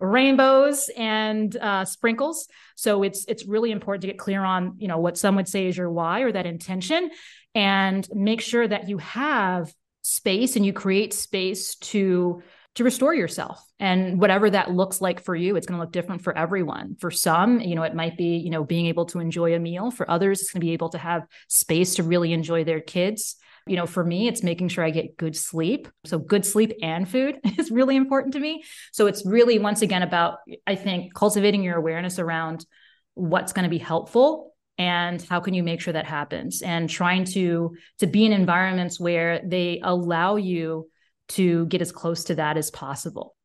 rainbows 0.00 0.90
and 0.96 1.54
uh, 1.56 1.84
sprinkles. 1.84 2.48
So 2.74 3.02
it's 3.02 3.24
it's 3.28 3.46
really 3.46 3.70
important 3.70 4.02
to 4.02 4.08
get 4.08 4.18
clear 4.18 4.42
on 4.42 4.74
you 4.78 4.88
know 4.88 4.98
what 4.98 5.18
some 5.18 5.36
would 5.36 5.48
say 5.48 5.66
is 5.66 5.76
your 5.76 5.90
why 5.90 6.20
or 6.20 6.32
that 6.32 6.46
intention 6.46 7.10
and 7.54 8.08
make 8.12 8.40
sure 8.40 8.66
that 8.66 8.88
you 8.88 8.98
have 8.98 9.72
space 10.10 10.56
and 10.56 10.66
you 10.66 10.72
create 10.72 11.14
space 11.14 11.76
to 11.76 12.42
to 12.76 12.84
restore 12.84 13.14
yourself. 13.14 13.64
And 13.78 14.20
whatever 14.20 14.48
that 14.48 14.70
looks 14.70 15.00
like 15.00 15.20
for 15.20 15.36
you 15.36 15.54
it's 15.54 15.66
going 15.66 15.78
to 15.78 15.84
look 15.84 15.92
different 15.92 16.22
for 16.22 16.36
everyone. 16.36 16.96
For 16.98 17.12
some 17.12 17.60
you 17.60 17.76
know 17.76 17.84
it 17.84 17.94
might 17.94 18.16
be 18.16 18.36
you 18.36 18.50
know 18.50 18.64
being 18.64 18.86
able 18.86 19.06
to 19.06 19.20
enjoy 19.20 19.54
a 19.54 19.60
meal. 19.60 19.92
For 19.92 20.10
others 20.10 20.40
it's 20.40 20.50
going 20.50 20.60
to 20.60 20.66
be 20.66 20.72
able 20.72 20.88
to 20.90 20.98
have 20.98 21.26
space 21.46 21.94
to 21.94 22.02
really 22.02 22.32
enjoy 22.32 22.64
their 22.64 22.80
kids. 22.80 23.36
You 23.68 23.76
know 23.76 23.86
for 23.86 24.04
me 24.04 24.26
it's 24.26 24.42
making 24.42 24.68
sure 24.68 24.82
i 24.82 24.90
get 24.90 25.16
good 25.16 25.36
sleep. 25.36 25.86
So 26.04 26.18
good 26.18 26.44
sleep 26.44 26.72
and 26.82 27.08
food 27.08 27.38
is 27.58 27.70
really 27.70 27.94
important 27.94 28.34
to 28.34 28.40
me. 28.40 28.64
So 28.92 29.06
it's 29.06 29.24
really 29.24 29.60
once 29.60 29.82
again 29.82 30.02
about 30.02 30.38
i 30.66 30.74
think 30.74 31.14
cultivating 31.14 31.62
your 31.62 31.76
awareness 31.76 32.18
around 32.18 32.66
what's 33.14 33.52
going 33.52 33.64
to 33.64 33.70
be 33.70 33.78
helpful 33.78 34.50
and 34.80 35.20
how 35.20 35.40
can 35.40 35.52
you 35.52 35.62
make 35.62 35.78
sure 35.82 35.92
that 35.92 36.06
happens 36.06 36.62
and 36.62 36.88
trying 36.88 37.22
to 37.22 37.76
to 37.98 38.06
be 38.06 38.24
in 38.24 38.32
environments 38.32 38.98
where 38.98 39.42
they 39.44 39.78
allow 39.84 40.36
you 40.36 40.88
to 41.28 41.66
get 41.66 41.82
as 41.82 41.92
close 41.92 42.24
to 42.24 42.34
that 42.36 42.56
as 42.56 42.70
possible. 42.70 43.36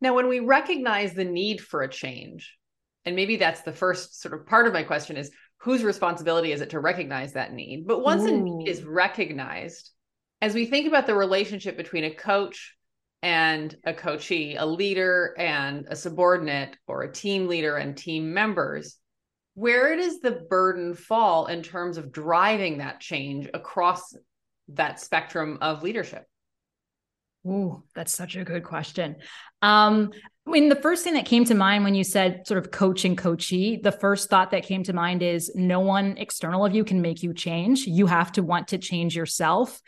Now, 0.00 0.14
when 0.14 0.26
we 0.26 0.40
recognize 0.40 1.12
the 1.12 1.24
need 1.24 1.60
for 1.60 1.82
a 1.82 1.88
change, 1.88 2.56
and 3.04 3.14
maybe 3.14 3.36
that's 3.36 3.60
the 3.60 3.72
first 3.72 4.22
sort 4.22 4.32
of 4.32 4.46
part 4.46 4.66
of 4.66 4.72
my 4.72 4.82
question 4.82 5.18
is 5.18 5.30
whose 5.58 5.84
responsibility 5.84 6.52
is 6.52 6.62
it 6.62 6.70
to 6.70 6.80
recognize 6.80 7.34
that 7.34 7.52
need? 7.52 7.86
But 7.86 8.02
once 8.02 8.22
Ooh. 8.22 8.34
a 8.34 8.38
need 8.38 8.66
is 8.66 8.82
recognized, 8.82 9.90
as 10.40 10.54
we 10.54 10.64
think 10.64 10.88
about 10.88 11.06
the 11.06 11.14
relationship 11.14 11.76
between 11.76 12.04
a 12.04 12.14
coach 12.14 12.74
and 13.22 13.76
a 13.84 13.92
coachee, 13.92 14.56
a 14.56 14.64
leader 14.64 15.34
and 15.38 15.86
a 15.90 15.94
subordinate, 15.94 16.74
or 16.86 17.02
a 17.02 17.12
team 17.12 17.48
leader 17.48 17.76
and 17.76 17.98
team 17.98 18.32
members, 18.32 18.96
where 19.60 19.94
does 19.94 20.20
the 20.20 20.30
burden 20.30 20.94
fall 20.94 21.44
in 21.44 21.62
terms 21.62 21.98
of 21.98 22.10
driving 22.10 22.78
that 22.78 22.98
change 22.98 23.46
across 23.52 24.16
that 24.68 24.98
spectrum 24.98 25.58
of 25.60 25.82
leadership? 25.82 26.24
Ooh, 27.46 27.82
that's 27.94 28.14
such 28.14 28.36
a 28.36 28.44
good 28.44 28.64
question. 28.64 29.16
Um, 29.60 30.12
I 30.46 30.50
mean, 30.50 30.70
the 30.70 30.76
first 30.76 31.04
thing 31.04 31.12
that 31.12 31.26
came 31.26 31.44
to 31.44 31.54
mind 31.54 31.84
when 31.84 31.94
you 31.94 32.04
said 32.04 32.46
sort 32.46 32.56
of 32.56 32.70
coach 32.70 33.04
and 33.04 33.18
coachee, 33.18 33.76
the 33.76 33.92
first 33.92 34.30
thought 34.30 34.52
that 34.52 34.62
came 34.62 34.82
to 34.84 34.94
mind 34.94 35.22
is 35.22 35.52
no 35.54 35.80
one 35.80 36.16
external 36.16 36.64
of 36.64 36.74
you 36.74 36.82
can 36.82 37.02
make 37.02 37.22
you 37.22 37.34
change. 37.34 37.86
You 37.86 38.06
have 38.06 38.32
to 38.32 38.42
want 38.42 38.68
to 38.68 38.78
change 38.78 39.14
yourself. 39.14 39.82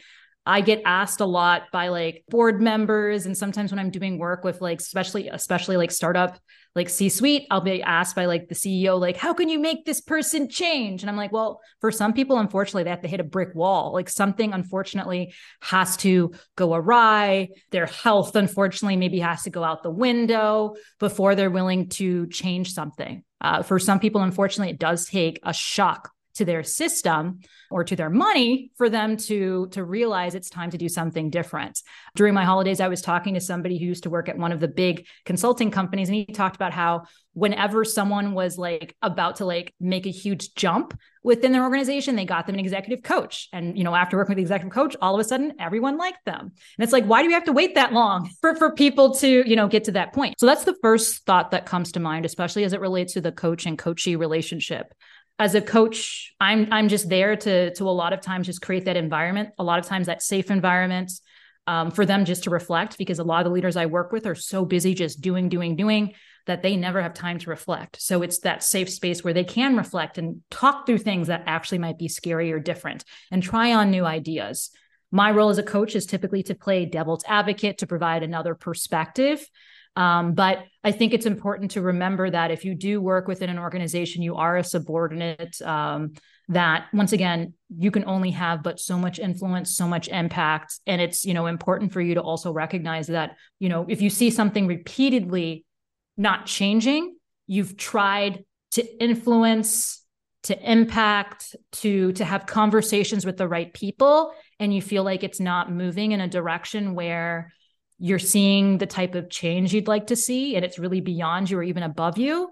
I 0.45 0.61
get 0.61 0.83
asked 0.85 1.21
a 1.21 1.27
lot 1.27 1.65
by 1.73 1.89
like 1.89 2.25
board 2.29 2.61
members 2.61 3.27
and 3.27 3.37
sometimes 3.37 3.71
when 3.71 3.79
I'm 3.79 3.91
doing 3.91 4.19
work 4.19 4.43
with 4.43 4.61
like 4.61 4.81
especially 4.81 5.29
especially 5.29 5.77
like 5.77 5.93
startup 5.93 6.39
like 6.75 6.89
C-suite, 6.89 7.47
I'll 7.51 7.61
be 7.61 7.83
asked 7.83 8.17
by 8.17 8.25
like 8.25 8.49
the 8.49 8.55
CEO 8.55 8.99
like 8.99 9.17
how 9.17 9.35
can 9.35 9.49
you 9.49 9.61
make 9.61 9.85
this 9.85 10.01
person 10.01 10.49
change? 10.49 11.03
And 11.03 11.11
I'm 11.11 11.17
like, 11.17 11.31
well, 11.31 11.61
for 11.81 11.93
some 11.93 12.13
people 12.13 12.39
unfortunately 12.39 12.83
they 12.83 12.91
have 12.91 13.03
to 13.03 13.09
hit 13.09 13.21
a 13.21 13.25
brick 13.25 13.55
wall. 13.55 13.93
Like 13.93 14.09
something 14.09 14.53
unfortunately 14.53 15.33
has 15.61 15.97
to 15.99 16.33
go 16.57 16.75
awry. 16.75 17.49
Their 17.71 17.87
health 17.87 18.35
unfortunately 18.35 18.97
maybe 18.97 19.21
has 19.21 19.43
to 19.45 19.51
go 19.51 19.63
out 19.63 19.83
the 19.83 19.91
window 19.91 20.75
before 20.99 21.35
they're 21.37 21.51
willing 21.51 21.89
to 21.91 22.27
change 22.29 22.73
something. 22.73 23.23
Uh, 23.41 23.63
for 23.63 23.79
some 23.79 24.01
people 24.01 24.23
unfortunately 24.23 24.73
it 24.73 24.79
does 24.79 25.07
take 25.07 25.39
a 25.45 25.53
shock 25.53 26.12
to 26.35 26.45
their 26.45 26.63
system 26.63 27.41
or 27.71 27.85
to 27.85 27.97
their 27.97 28.11
money 28.11 28.71
for 28.77 28.89
them 28.89 29.17
to 29.17 29.69
to 29.69 29.85
realize 29.85 30.35
it's 30.35 30.51
time 30.51 30.71
to 30.71 30.79
do 30.79 30.89
something 30.89 31.31
different. 31.31 31.81
During 32.15 32.35
my 32.35 32.45
holidays 32.45 32.81
I 32.81 32.89
was 32.89 33.03
talking 33.03 33.35
to 33.35 33.41
somebody 33.41 33.79
who 33.79 33.87
used 33.87 34.05
to 34.05 34.11
work 34.11 34.29
at 34.29 34.39
one 34.39 34.53
of 34.53 34.61
the 34.61 34.69
big 34.69 35.07
consulting 35.25 35.71
companies 35.71 36.09
and 36.09 36.17
he 36.17 36.27
talked 36.27 36.57
about 36.57 36.73
how 36.73 37.03
whenever 37.35 37.85
someone 37.85 38.35
was 38.35 38.59
like 38.59 38.95
about 39.01 39.37
to 39.37 39.47
like 39.47 39.75
make 39.81 40.07
a 40.07 40.11
huge 40.11 40.55
jump 40.55 40.99
within 41.23 41.53
their 41.53 41.63
organization 41.63 42.17
they 42.17 42.25
got 42.25 42.47
them 42.47 42.55
an 42.55 42.61
executive 42.61 43.03
coach. 43.03 43.49
And 43.53 43.77
you 43.77 43.85
know 43.85 43.95
after 43.95 44.17
working 44.17 44.33
with 44.33 44.39
the 44.39 44.43
executive 44.43 44.73
coach 44.73 44.97
all 45.01 45.15
of 45.15 45.21
a 45.21 45.25
sudden 45.25 45.55
everyone 45.59 45.99
liked 45.99 46.25
them. 46.25 46.41
And 46.41 46.85
it's 46.85 46.93
like 46.93 47.05
why 47.05 47.23
do 47.23 47.29
we 47.29 47.35
have 47.35 47.45
to 47.45 47.53
wait 47.53 47.75
that 47.75 47.93
long 47.93 48.31
for 48.41 48.55
for 48.57 48.73
people 48.73 49.15
to 49.17 49.49
you 49.49 49.57
know 49.57 49.69
get 49.69 49.85
to 49.85 49.93
that 49.93 50.13
point? 50.13 50.37
So 50.39 50.47
that's 50.47 50.65
the 50.65 50.77
first 50.83 51.25
thought 51.27 51.51
that 51.51 51.67
comes 51.67 51.93
to 51.93 52.01
mind 52.01 52.25
especially 52.25 52.65
as 52.65 52.73
it 52.73 52.81
relates 52.81 53.15
to 53.15 53.21
the 53.21 53.33
coach 53.33 53.67
and 53.67 53.79
coachee 53.79 54.17
relationship 54.17 54.95
as 55.43 55.55
a 55.57 55.61
coach 55.61 56.33
i'm 56.39 56.73
i'm 56.73 56.89
just 56.89 57.09
there 57.09 57.35
to 57.35 57.75
to 57.75 57.85
a 57.85 57.91
lot 58.03 58.13
of 58.13 58.21
times 58.21 58.47
just 58.47 58.63
create 58.63 58.85
that 58.85 58.97
environment. 58.97 59.51
A 59.59 59.65
lot 59.65 59.79
of 59.79 59.87
times 59.87 60.07
that 60.07 60.23
safe 60.23 60.51
environment 60.51 61.11
um, 61.67 61.91
for 61.91 62.05
them 62.07 62.25
just 62.25 62.45
to 62.45 62.51
reflect 62.51 62.99
because 62.99 63.19
a 63.19 63.25
lot 63.25 63.41
of 63.41 63.47
the 63.47 63.55
leaders 63.55 63.77
i 63.77 63.87
work 63.87 64.13
with 64.13 64.27
are 64.27 64.35
so 64.35 64.65
busy 64.65 64.95
just 64.95 65.21
doing 65.21 65.49
doing 65.49 65.75
doing 65.77 66.15
that 66.47 66.63
they 66.63 66.77
never 66.77 67.01
have 67.01 67.15
time 67.15 67.39
to 67.39 67.51
reflect. 67.51 68.01
So 68.03 68.23
it's 68.23 68.41
that 68.41 68.65
safe 68.65 68.91
space 68.91 69.23
where 69.23 69.35
they 69.35 69.45
can 69.45 69.77
reflect 69.77 70.19
and 70.19 70.43
talk 70.51 70.87
through 70.87 70.99
things 70.99 71.29
that 71.29 71.45
actually 71.47 71.79
might 71.79 71.99
be 71.99 72.09
scary 72.09 72.53
or 72.53 72.59
different 72.59 73.05
and 73.31 73.43
try 73.43 73.73
on 73.75 73.91
new 73.91 74.05
ideas. 74.05 74.71
My 75.13 75.31
role 75.31 75.51
as 75.51 75.59
a 75.59 75.63
coach 75.63 75.95
is 75.95 76.07
typically 76.07 76.43
to 76.45 76.55
play 76.55 76.85
devil's 76.85 77.25
advocate 77.29 77.79
to 77.79 77.87
provide 77.87 78.23
another 78.23 78.55
perspective 78.55 79.47
um, 79.97 80.35
but 80.35 80.65
I 80.85 80.93
think 80.93 81.13
it's 81.13 81.27
important 81.27 81.73
to 81.73 81.83
remember 81.83 82.31
that 82.31 82.51
if 82.51 82.65
you 82.65 82.75
do 82.75 83.01
work 83.01 83.29
within 83.29 83.51
an 83.51 83.59
organization, 83.59 84.23
you 84.23 84.37
are 84.37 84.57
a 84.57 84.65
subordinate. 84.65 85.61
Um, 85.63 86.15
that 86.49 86.87
once 86.93 87.13
again, 87.13 87.55
you 87.79 87.91
can 87.91 88.05
only 88.05 88.33
have 88.33 88.63
but 88.63 88.81
so 88.81 88.99
much 88.99 89.19
influence, 89.19 89.77
so 89.77 89.87
much 89.87 90.09
impact, 90.09 90.81
and 90.87 91.01
it's 91.01 91.25
you 91.25 91.35
know 91.35 91.47
important 91.47 91.93
for 91.93 92.01
you 92.01 92.15
to 92.15 92.21
also 92.21 92.53
recognize 92.53 93.07
that 93.07 93.37
you 93.59 93.69
know 93.69 93.87
if 93.89 94.03
you 94.03 94.11
see 94.11 94.31
something 94.31 94.67
repeatedly 94.67 95.65
not 96.17 96.47
changing, 96.47 97.17
you've 97.47 97.77
tried 97.77 98.45
to 98.73 99.03
influence 99.03 100.03
to 100.45 100.71
impact 100.71 101.55
to 101.71 102.13
to 102.13 102.25
have 102.25 102.47
conversations 102.47 103.25
with 103.25 103.37
the 103.37 103.47
right 103.47 103.73
people 103.73 104.33
and 104.59 104.75
you 104.75 104.83
feel 104.83 105.05
like 105.05 105.23
it's 105.23 105.41
not 105.41 105.71
moving 105.71 106.13
in 106.13 106.21
a 106.21 106.29
direction 106.29 106.95
where 106.95 107.53
you're 108.03 108.19
seeing 108.19 108.79
the 108.79 108.87
type 108.87 109.15
of 109.15 109.31
change 109.31 109.73
you'd 109.73 109.87
like 109.87 110.09
to 110.09 110.17
see 110.17 110.57
and 110.57 110.65
it's 110.65 110.77
really 110.77 111.01
beyond 111.01 111.49
you 111.49 111.57
or 111.57 111.63
even 111.63 111.85
above 111.85 112.19
you. 112.19 112.51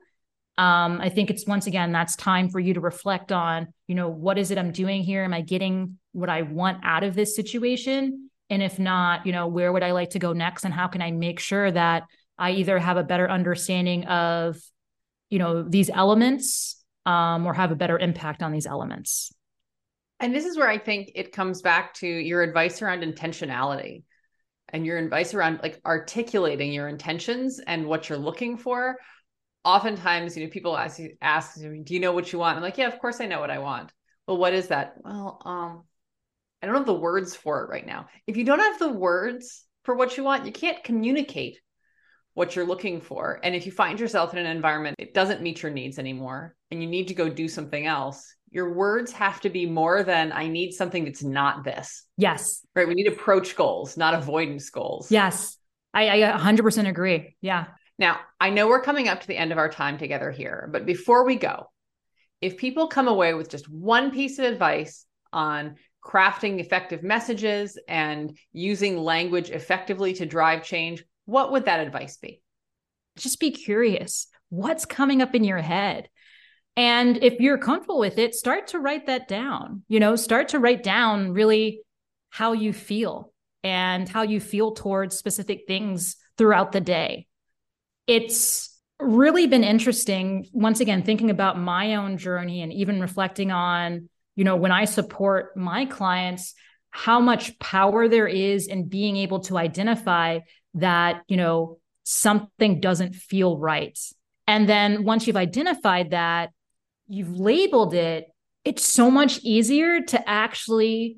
Um, 0.58 1.00
i 1.00 1.08
think 1.08 1.30
it's 1.30 1.46
once 1.46 1.66
again 1.66 1.90
that's 1.90 2.16
time 2.16 2.50
for 2.50 2.60
you 2.60 2.74
to 2.74 2.80
reflect 2.80 3.32
on 3.32 3.68
you 3.86 3.94
know 3.94 4.08
what 4.08 4.36
is 4.38 4.50
it 4.50 4.58
i'm 4.58 4.72
doing 4.72 5.02
here? 5.02 5.24
Am 5.24 5.34
i 5.34 5.40
getting 5.40 5.98
what 6.12 6.28
i 6.28 6.42
want 6.42 6.78
out 6.84 7.02
of 7.02 7.14
this 7.14 7.34
situation? 7.34 8.30
And 8.48 8.62
if 8.62 8.78
not 8.78 9.26
you 9.26 9.32
know 9.32 9.48
where 9.48 9.72
would 9.72 9.82
i 9.82 9.90
like 9.90 10.10
to 10.10 10.18
go 10.20 10.32
next? 10.32 10.64
And 10.64 10.72
how 10.72 10.86
can 10.86 11.02
i 11.02 11.10
make 11.10 11.40
sure 11.40 11.70
that 11.70 12.04
i 12.38 12.52
either 12.52 12.78
have 12.78 12.96
a 12.96 13.04
better 13.04 13.28
understanding 13.28 14.04
of 14.04 14.56
you 15.30 15.38
know 15.40 15.62
these 15.62 15.90
elements 15.90 16.76
um, 17.06 17.46
or 17.46 17.54
have 17.54 17.72
a 17.72 17.76
better 17.76 17.98
impact 17.98 18.42
on 18.42 18.52
these 18.52 18.66
elements? 18.66 19.32
And 20.20 20.34
this 20.34 20.44
is 20.44 20.56
where 20.56 20.68
i 20.68 20.78
think 20.78 21.12
it 21.16 21.32
comes 21.32 21.62
back 21.62 21.94
to 21.94 22.06
your 22.06 22.42
advice 22.42 22.82
around 22.82 23.02
intentionality 23.02 24.02
and 24.72 24.86
your 24.86 24.98
advice 24.98 25.34
around 25.34 25.60
like 25.62 25.80
articulating 25.84 26.72
your 26.72 26.88
intentions 26.88 27.60
and 27.66 27.86
what 27.86 28.08
you're 28.08 28.18
looking 28.18 28.56
for 28.56 28.96
oftentimes, 29.64 30.36
you 30.36 30.44
know, 30.44 30.50
people 30.50 30.76
ask 30.76 30.98
you 30.98 31.16
ask 31.20 31.60
"Do 31.60 31.82
you 31.88 32.00
know 32.00 32.12
what 32.12 32.32
you 32.32 32.38
want?" 32.38 32.56
I'm 32.56 32.62
like, 32.62 32.78
"Yeah, 32.78 32.88
of 32.88 32.98
course 32.98 33.20
I 33.20 33.26
know 33.26 33.40
what 33.40 33.50
I 33.50 33.58
want." 33.58 33.92
Well, 34.26 34.38
what 34.38 34.54
is 34.54 34.68
that? 34.68 34.94
Well, 35.04 35.40
um, 35.44 35.84
I 36.62 36.66
don't 36.66 36.76
have 36.76 36.86
the 36.86 36.94
words 36.94 37.34
for 37.34 37.64
it 37.64 37.70
right 37.70 37.86
now. 37.86 38.06
If 38.26 38.36
you 38.36 38.44
don't 38.44 38.60
have 38.60 38.78
the 38.78 38.92
words 38.92 39.64
for 39.84 39.94
what 39.94 40.16
you 40.16 40.24
want, 40.24 40.46
you 40.46 40.52
can't 40.52 40.84
communicate 40.84 41.60
what 42.34 42.54
you're 42.54 42.66
looking 42.66 43.00
for. 43.00 43.40
And 43.42 43.54
if 43.54 43.66
you 43.66 43.72
find 43.72 43.98
yourself 43.98 44.32
in 44.32 44.38
an 44.38 44.46
environment 44.46 44.96
it 44.98 45.14
doesn't 45.14 45.42
meet 45.42 45.62
your 45.62 45.72
needs 45.72 45.98
anymore 45.98 46.54
and 46.70 46.82
you 46.82 46.88
need 46.88 47.08
to 47.08 47.14
go 47.14 47.28
do 47.28 47.48
something 47.48 47.86
else, 47.86 48.34
your 48.50 48.74
words 48.74 49.12
have 49.12 49.40
to 49.42 49.50
be 49.50 49.66
more 49.66 50.02
than 50.02 50.32
I 50.32 50.48
need 50.48 50.72
something 50.72 51.04
that's 51.04 51.22
not 51.22 51.64
this. 51.64 52.04
Yes. 52.16 52.66
Right. 52.74 52.88
We 52.88 52.94
need 52.94 53.06
approach 53.06 53.56
goals, 53.56 53.96
not 53.96 54.14
avoidance 54.14 54.70
goals. 54.70 55.10
Yes. 55.10 55.56
I, 55.94 56.22
I 56.22 56.38
100% 56.38 56.88
agree. 56.88 57.36
Yeah. 57.40 57.66
Now, 57.98 58.20
I 58.40 58.50
know 58.50 58.68
we're 58.68 58.82
coming 58.82 59.08
up 59.08 59.20
to 59.20 59.26
the 59.26 59.36
end 59.36 59.52
of 59.52 59.58
our 59.58 59.68
time 59.68 59.98
together 59.98 60.30
here, 60.30 60.68
but 60.72 60.86
before 60.86 61.26
we 61.26 61.36
go, 61.36 61.70
if 62.40 62.56
people 62.56 62.88
come 62.88 63.08
away 63.08 63.34
with 63.34 63.50
just 63.50 63.68
one 63.68 64.10
piece 64.10 64.38
of 64.38 64.46
advice 64.46 65.04
on 65.32 65.76
crafting 66.04 66.58
effective 66.60 67.02
messages 67.02 67.78
and 67.86 68.36
using 68.52 68.96
language 68.96 69.50
effectively 69.50 70.14
to 70.14 70.26
drive 70.26 70.64
change, 70.64 71.04
what 71.26 71.52
would 71.52 71.66
that 71.66 71.80
advice 71.80 72.16
be? 72.16 72.42
Just 73.16 73.38
be 73.38 73.50
curious. 73.50 74.28
What's 74.48 74.86
coming 74.86 75.20
up 75.20 75.34
in 75.34 75.44
your 75.44 75.58
head? 75.58 76.08
And 76.76 77.22
if 77.22 77.40
you're 77.40 77.58
comfortable 77.58 77.98
with 77.98 78.18
it, 78.18 78.34
start 78.34 78.68
to 78.68 78.78
write 78.78 79.06
that 79.06 79.28
down. 79.28 79.82
You 79.88 80.00
know, 80.00 80.16
start 80.16 80.48
to 80.48 80.58
write 80.58 80.82
down 80.82 81.32
really 81.32 81.82
how 82.30 82.52
you 82.52 82.72
feel 82.72 83.32
and 83.62 84.08
how 84.08 84.22
you 84.22 84.40
feel 84.40 84.72
towards 84.72 85.16
specific 85.16 85.64
things 85.66 86.16
throughout 86.38 86.72
the 86.72 86.80
day. 86.80 87.26
It's 88.06 88.78
really 88.98 89.46
been 89.46 89.64
interesting, 89.64 90.46
once 90.52 90.80
again, 90.80 91.02
thinking 91.02 91.30
about 91.30 91.58
my 91.58 91.96
own 91.96 92.18
journey 92.18 92.62
and 92.62 92.72
even 92.72 93.00
reflecting 93.00 93.50
on, 93.50 94.08
you 94.36 94.44
know, 94.44 94.56
when 94.56 94.72
I 94.72 94.84
support 94.84 95.56
my 95.56 95.84
clients, 95.86 96.54
how 96.90 97.20
much 97.20 97.58
power 97.58 98.08
there 98.08 98.26
is 98.26 98.66
in 98.66 98.88
being 98.88 99.16
able 99.16 99.40
to 99.40 99.58
identify 99.58 100.40
that, 100.74 101.22
you 101.28 101.36
know, 101.36 101.78
something 102.04 102.80
doesn't 102.80 103.14
feel 103.14 103.58
right. 103.58 103.98
And 104.46 104.68
then 104.68 105.04
once 105.04 105.26
you've 105.26 105.36
identified 105.36 106.10
that, 106.10 106.50
you've 107.10 107.38
labeled 107.38 107.92
it, 107.92 108.28
it's 108.64 108.84
so 108.84 109.10
much 109.10 109.40
easier 109.40 110.00
to 110.00 110.28
actually 110.28 111.16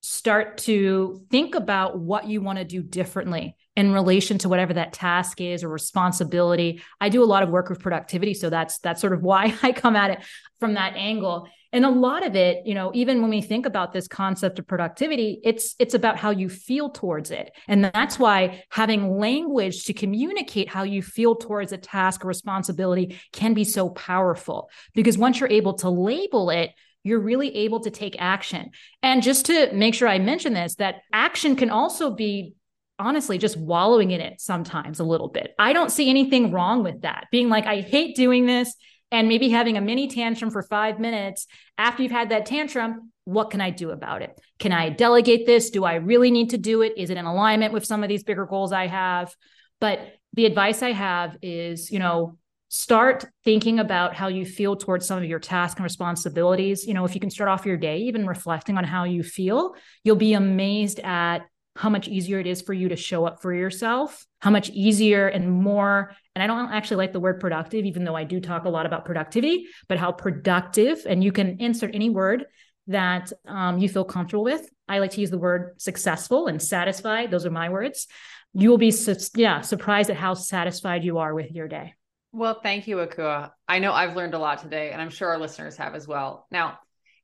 start 0.00 0.58
to 0.58 1.22
think 1.30 1.54
about 1.54 1.98
what 1.98 2.26
you 2.26 2.40
want 2.40 2.58
to 2.58 2.64
do 2.64 2.82
differently 2.82 3.54
in 3.76 3.92
relation 3.92 4.38
to 4.38 4.48
whatever 4.48 4.74
that 4.74 4.92
task 4.92 5.40
is 5.40 5.62
or 5.62 5.68
responsibility. 5.68 6.82
I 7.00 7.10
do 7.10 7.22
a 7.22 7.26
lot 7.26 7.42
of 7.42 7.50
work 7.50 7.68
with 7.68 7.80
productivity, 7.80 8.32
so 8.34 8.48
that's 8.48 8.78
that's 8.78 9.00
sort 9.00 9.12
of 9.12 9.22
why 9.22 9.54
I 9.62 9.72
come 9.72 9.96
at 9.96 10.10
it 10.10 10.18
from 10.60 10.74
that 10.74 10.94
angle. 10.96 11.48
And 11.72 11.84
a 11.84 11.90
lot 11.90 12.26
of 12.26 12.34
it, 12.34 12.66
you 12.66 12.74
know, 12.74 12.90
even 12.94 13.20
when 13.20 13.30
we 13.30 13.42
think 13.42 13.66
about 13.66 13.92
this 13.92 14.08
concept 14.08 14.58
of 14.58 14.66
productivity, 14.66 15.40
it's 15.44 15.74
it's 15.78 15.94
about 15.94 16.16
how 16.16 16.30
you 16.30 16.48
feel 16.48 16.88
towards 16.88 17.30
it. 17.30 17.50
And 17.66 17.84
that's 17.84 18.18
why 18.18 18.64
having 18.70 19.18
language 19.18 19.84
to 19.84 19.92
communicate 19.92 20.68
how 20.68 20.84
you 20.84 21.02
feel 21.02 21.36
towards 21.36 21.72
a 21.72 21.78
task 21.78 22.24
or 22.24 22.28
responsibility 22.28 23.18
can 23.32 23.52
be 23.52 23.64
so 23.64 23.90
powerful 23.90 24.70
because 24.94 25.18
once 25.18 25.40
you're 25.40 25.50
able 25.50 25.74
to 25.74 25.90
label 25.90 26.50
it, 26.50 26.70
you're 27.04 27.20
really 27.20 27.54
able 27.56 27.80
to 27.80 27.90
take 27.90 28.16
action. 28.18 28.70
And 29.02 29.22
just 29.22 29.46
to 29.46 29.70
make 29.72 29.94
sure 29.94 30.08
I 30.08 30.18
mention 30.18 30.54
this, 30.54 30.76
that 30.76 30.96
action 31.12 31.56
can 31.56 31.70
also 31.70 32.14
be 32.14 32.54
honestly 32.98 33.38
just 33.38 33.56
wallowing 33.56 34.10
in 34.10 34.20
it 34.20 34.40
sometimes 34.40 35.00
a 35.00 35.04
little 35.04 35.28
bit. 35.28 35.54
I 35.58 35.72
don't 35.72 35.90
see 35.90 36.10
anything 36.10 36.50
wrong 36.50 36.82
with 36.82 37.02
that. 37.02 37.26
Being 37.30 37.48
like, 37.48 37.66
I 37.66 37.80
hate 37.80 38.16
doing 38.16 38.46
this, 38.46 38.74
and 39.10 39.28
maybe 39.28 39.48
having 39.48 39.76
a 39.76 39.80
mini 39.80 40.08
tantrum 40.08 40.50
for 40.50 40.62
five 40.62 40.98
minutes 41.00 41.46
after 41.76 42.02
you've 42.02 42.12
had 42.12 42.30
that 42.30 42.46
tantrum. 42.46 43.12
What 43.24 43.50
can 43.50 43.60
I 43.60 43.70
do 43.70 43.90
about 43.90 44.22
it? 44.22 44.38
Can 44.58 44.72
I 44.72 44.88
delegate 44.90 45.46
this? 45.46 45.70
Do 45.70 45.84
I 45.84 45.96
really 45.96 46.30
need 46.30 46.50
to 46.50 46.58
do 46.58 46.82
it? 46.82 46.94
Is 46.96 47.10
it 47.10 47.16
in 47.16 47.26
alignment 47.26 47.72
with 47.72 47.84
some 47.84 48.02
of 48.02 48.08
these 48.08 48.24
bigger 48.24 48.46
goals 48.46 48.72
I 48.72 48.86
have? 48.86 49.34
But 49.80 50.00
the 50.34 50.46
advice 50.46 50.82
I 50.82 50.92
have 50.92 51.36
is, 51.42 51.90
you 51.90 51.98
know, 51.98 52.38
start 52.68 53.24
thinking 53.44 53.78
about 53.78 54.14
how 54.14 54.28
you 54.28 54.44
feel 54.44 54.76
towards 54.76 55.06
some 55.06 55.18
of 55.18 55.24
your 55.24 55.38
tasks 55.38 55.78
and 55.78 55.84
responsibilities. 55.84 56.86
You 56.86 56.94
know, 56.94 57.04
if 57.04 57.14
you 57.14 57.20
can 57.20 57.30
start 57.30 57.48
off 57.48 57.64
your 57.64 57.78
day 57.78 57.98
even 58.00 58.26
reflecting 58.26 58.76
on 58.76 58.84
how 58.84 59.04
you 59.04 59.22
feel, 59.22 59.74
you'll 60.04 60.16
be 60.16 60.34
amazed 60.34 61.00
at 61.00 61.46
how 61.78 61.88
much 61.88 62.08
easier 62.08 62.40
it 62.40 62.46
is 62.48 62.60
for 62.60 62.72
you 62.72 62.88
to 62.88 62.96
show 62.96 63.24
up 63.24 63.40
for 63.40 63.54
yourself, 63.54 64.26
how 64.40 64.50
much 64.50 64.68
easier 64.70 65.28
and 65.28 65.48
more. 65.48 66.12
And 66.34 66.42
I 66.42 66.48
don't 66.48 66.72
actually 66.72 66.96
like 66.96 67.12
the 67.12 67.20
word 67.20 67.38
productive, 67.38 67.84
even 67.84 68.02
though 68.02 68.16
I 68.16 68.24
do 68.24 68.40
talk 68.40 68.64
a 68.64 68.68
lot 68.68 68.84
about 68.84 69.04
productivity, 69.04 69.66
but 69.88 69.96
how 69.96 70.10
productive, 70.10 71.06
and 71.08 71.22
you 71.22 71.30
can 71.30 71.60
insert 71.60 71.94
any 71.94 72.10
word 72.10 72.46
that 72.88 73.32
um, 73.46 73.78
you 73.78 73.88
feel 73.88 74.04
comfortable 74.04 74.42
with. 74.42 74.68
I 74.88 74.98
like 74.98 75.12
to 75.12 75.20
use 75.20 75.30
the 75.30 75.38
word 75.38 75.80
successful 75.80 76.48
and 76.48 76.60
satisfied. 76.60 77.30
Those 77.30 77.46
are 77.46 77.50
my 77.50 77.68
words. 77.68 78.08
You 78.54 78.70
will 78.70 78.78
be, 78.78 78.92
yeah, 79.36 79.60
surprised 79.60 80.10
at 80.10 80.16
how 80.16 80.34
satisfied 80.34 81.04
you 81.04 81.18
are 81.18 81.32
with 81.32 81.52
your 81.52 81.68
day. 81.68 81.94
Well, 82.32 82.58
thank 82.60 82.88
you, 82.88 82.96
Akua. 82.96 83.52
I 83.68 83.78
know 83.78 83.92
I've 83.92 84.16
learned 84.16 84.34
a 84.34 84.38
lot 84.40 84.58
today, 84.58 84.90
and 84.90 85.00
I'm 85.00 85.10
sure 85.10 85.28
our 85.28 85.38
listeners 85.38 85.76
have 85.76 85.94
as 85.94 86.08
well. 86.08 86.48
Now, 86.50 86.80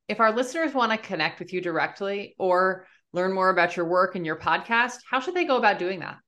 if 0.06 0.20
our 0.20 0.32
listeners 0.32 0.74
want 0.74 0.92
to 0.92 0.98
connect 0.98 1.40
with 1.40 1.52
you 1.52 1.60
directly 1.60 2.36
or 2.38 2.86
learn 3.14 3.32
more 3.32 3.48
about 3.48 3.76
your 3.76 3.86
work 3.86 4.16
and 4.16 4.26
your 4.26 4.36
podcast, 4.36 4.98
how 5.08 5.20
should 5.20 5.34
they 5.34 5.44
go 5.44 5.56
about 5.56 5.78
doing 5.78 6.00
that? 6.00 6.18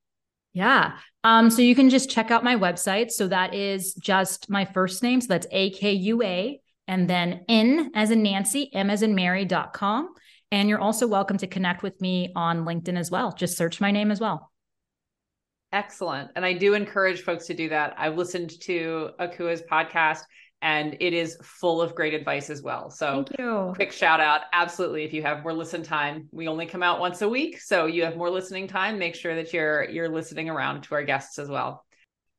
Yeah. 0.53 0.97
Um, 1.23 1.49
so 1.51 1.61
you 1.61 1.75
can 1.75 1.89
just 1.89 2.09
check 2.09 2.31
out 2.31 2.43
my 2.43 2.55
website. 2.55 3.11
So 3.11 3.27
that 3.27 3.53
is 3.53 3.93
just 3.93 4.49
my 4.49 4.65
first 4.65 5.03
name. 5.03 5.21
So 5.21 5.27
that's 5.27 5.45
A 5.51 5.69
K 5.71 5.91
U 5.91 6.23
A 6.23 6.59
and 6.87 7.07
then 7.07 7.41
N 7.47 7.91
as 7.93 8.09
in 8.09 8.23
Nancy, 8.23 8.73
M 8.73 8.89
as 8.89 9.03
in 9.03 9.13
Mary.com. 9.13 10.13
And 10.51 10.69
you're 10.69 10.79
also 10.79 11.05
welcome 11.05 11.37
to 11.39 11.47
connect 11.47 11.83
with 11.83 11.99
me 11.99 12.31
on 12.35 12.65
LinkedIn 12.65 12.97
as 12.97 13.11
well. 13.11 13.33
Just 13.33 13.57
search 13.57 13.81
my 13.81 13.91
name 13.91 14.09
as 14.09 14.21
well. 14.21 14.51
Excellent. 15.73 16.31
And 16.37 16.45
I 16.45 16.53
do 16.53 16.73
encourage 16.73 17.21
folks 17.21 17.45
to 17.47 17.53
do 17.53 17.67
that. 17.69 17.93
I've 17.97 18.17
listened 18.17 18.59
to 18.61 19.09
Akua's 19.19 19.61
podcast 19.69 20.21
and 20.61 20.97
it 20.99 21.13
is 21.13 21.37
full 21.43 21.81
of 21.81 21.93
great 21.93 22.13
advice 22.13 22.49
as 22.49 22.61
well. 22.61 22.89
So 22.89 23.25
quick 23.75 23.91
shout 23.91 24.19
out. 24.19 24.41
Absolutely. 24.53 25.03
If 25.03 25.13
you 25.13 25.21
have 25.21 25.43
more 25.43 25.53
listen 25.53 25.83
time, 25.83 26.27
we 26.31 26.47
only 26.47 26.65
come 26.65 26.81
out 26.81 26.99
once 26.99 27.21
a 27.21 27.29
week. 27.29 27.61
So 27.61 27.85
you 27.85 28.03
have 28.03 28.17
more 28.17 28.29
listening 28.29 28.67
time. 28.67 28.97
Make 28.97 29.15
sure 29.15 29.35
that 29.35 29.53
you're 29.53 29.83
you're 29.89 30.09
listening 30.09 30.49
around 30.49 30.83
to 30.83 30.95
our 30.95 31.03
guests 31.03 31.37
as 31.37 31.49
well. 31.49 31.85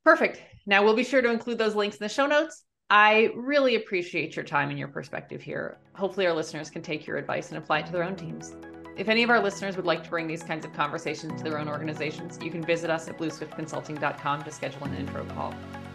Perfect. 0.05 0.43
Now 0.67 0.85
we'll 0.85 0.97
be 0.97 1.05
sure 1.05 1.23
to 1.23 1.31
include 1.31 1.59
those 1.59 1.75
links 1.75 1.97
in 1.97 2.05
the 2.05 2.09
show 2.09 2.27
notes. 2.27 2.65
I 2.91 3.31
really 3.37 3.75
appreciate 3.75 4.35
your 4.35 4.45
time 4.45 4.71
and 4.71 4.79
your 4.79 4.89
perspective 4.89 5.43
here. 5.43 5.79
Hopefully 5.95 6.27
our 6.27 6.33
listeners 6.33 6.71
can 6.71 6.83
take 6.83 7.07
your 7.07 7.19
advice 7.19 7.51
and 7.51 7.59
apply 7.59 7.81
it 7.81 7.87
to 7.87 7.93
their 7.93 8.03
own 8.03 8.17
teams. 8.17 8.57
If 8.97 9.09
any 9.09 9.23
of 9.23 9.31
our 9.31 9.41
listeners 9.41 9.77
would 9.77 9.87
like 9.87 10.03
to 10.05 10.11
bring 10.11 10.27
these 10.27 10.43
kinds 10.43 10.65
of 10.65 10.73
conversations 10.73 11.41
to 11.41 11.45
their 11.45 11.59
own 11.59 11.69
organizations, 11.69 12.39
you 12.43 12.51
can 12.51 12.65
visit 12.65 12.91
us 12.91 13.07
at 13.07 13.17
blueswiftconsulting.com 13.19 14.43
to 14.43 14.51
schedule 14.51 14.85
an 14.85 14.97
intro 14.97 15.25
call. 15.27 15.55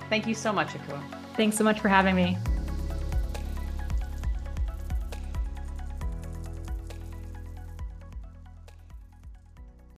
Thank 0.10 0.28
you 0.28 0.34
so 0.34 0.54
much, 0.54 0.70
Akua. 0.70 1.02
Thanks 1.36 1.58
so 1.58 1.64
much 1.64 1.80
for 1.80 1.90
having 1.90 2.16
me. 2.16 2.38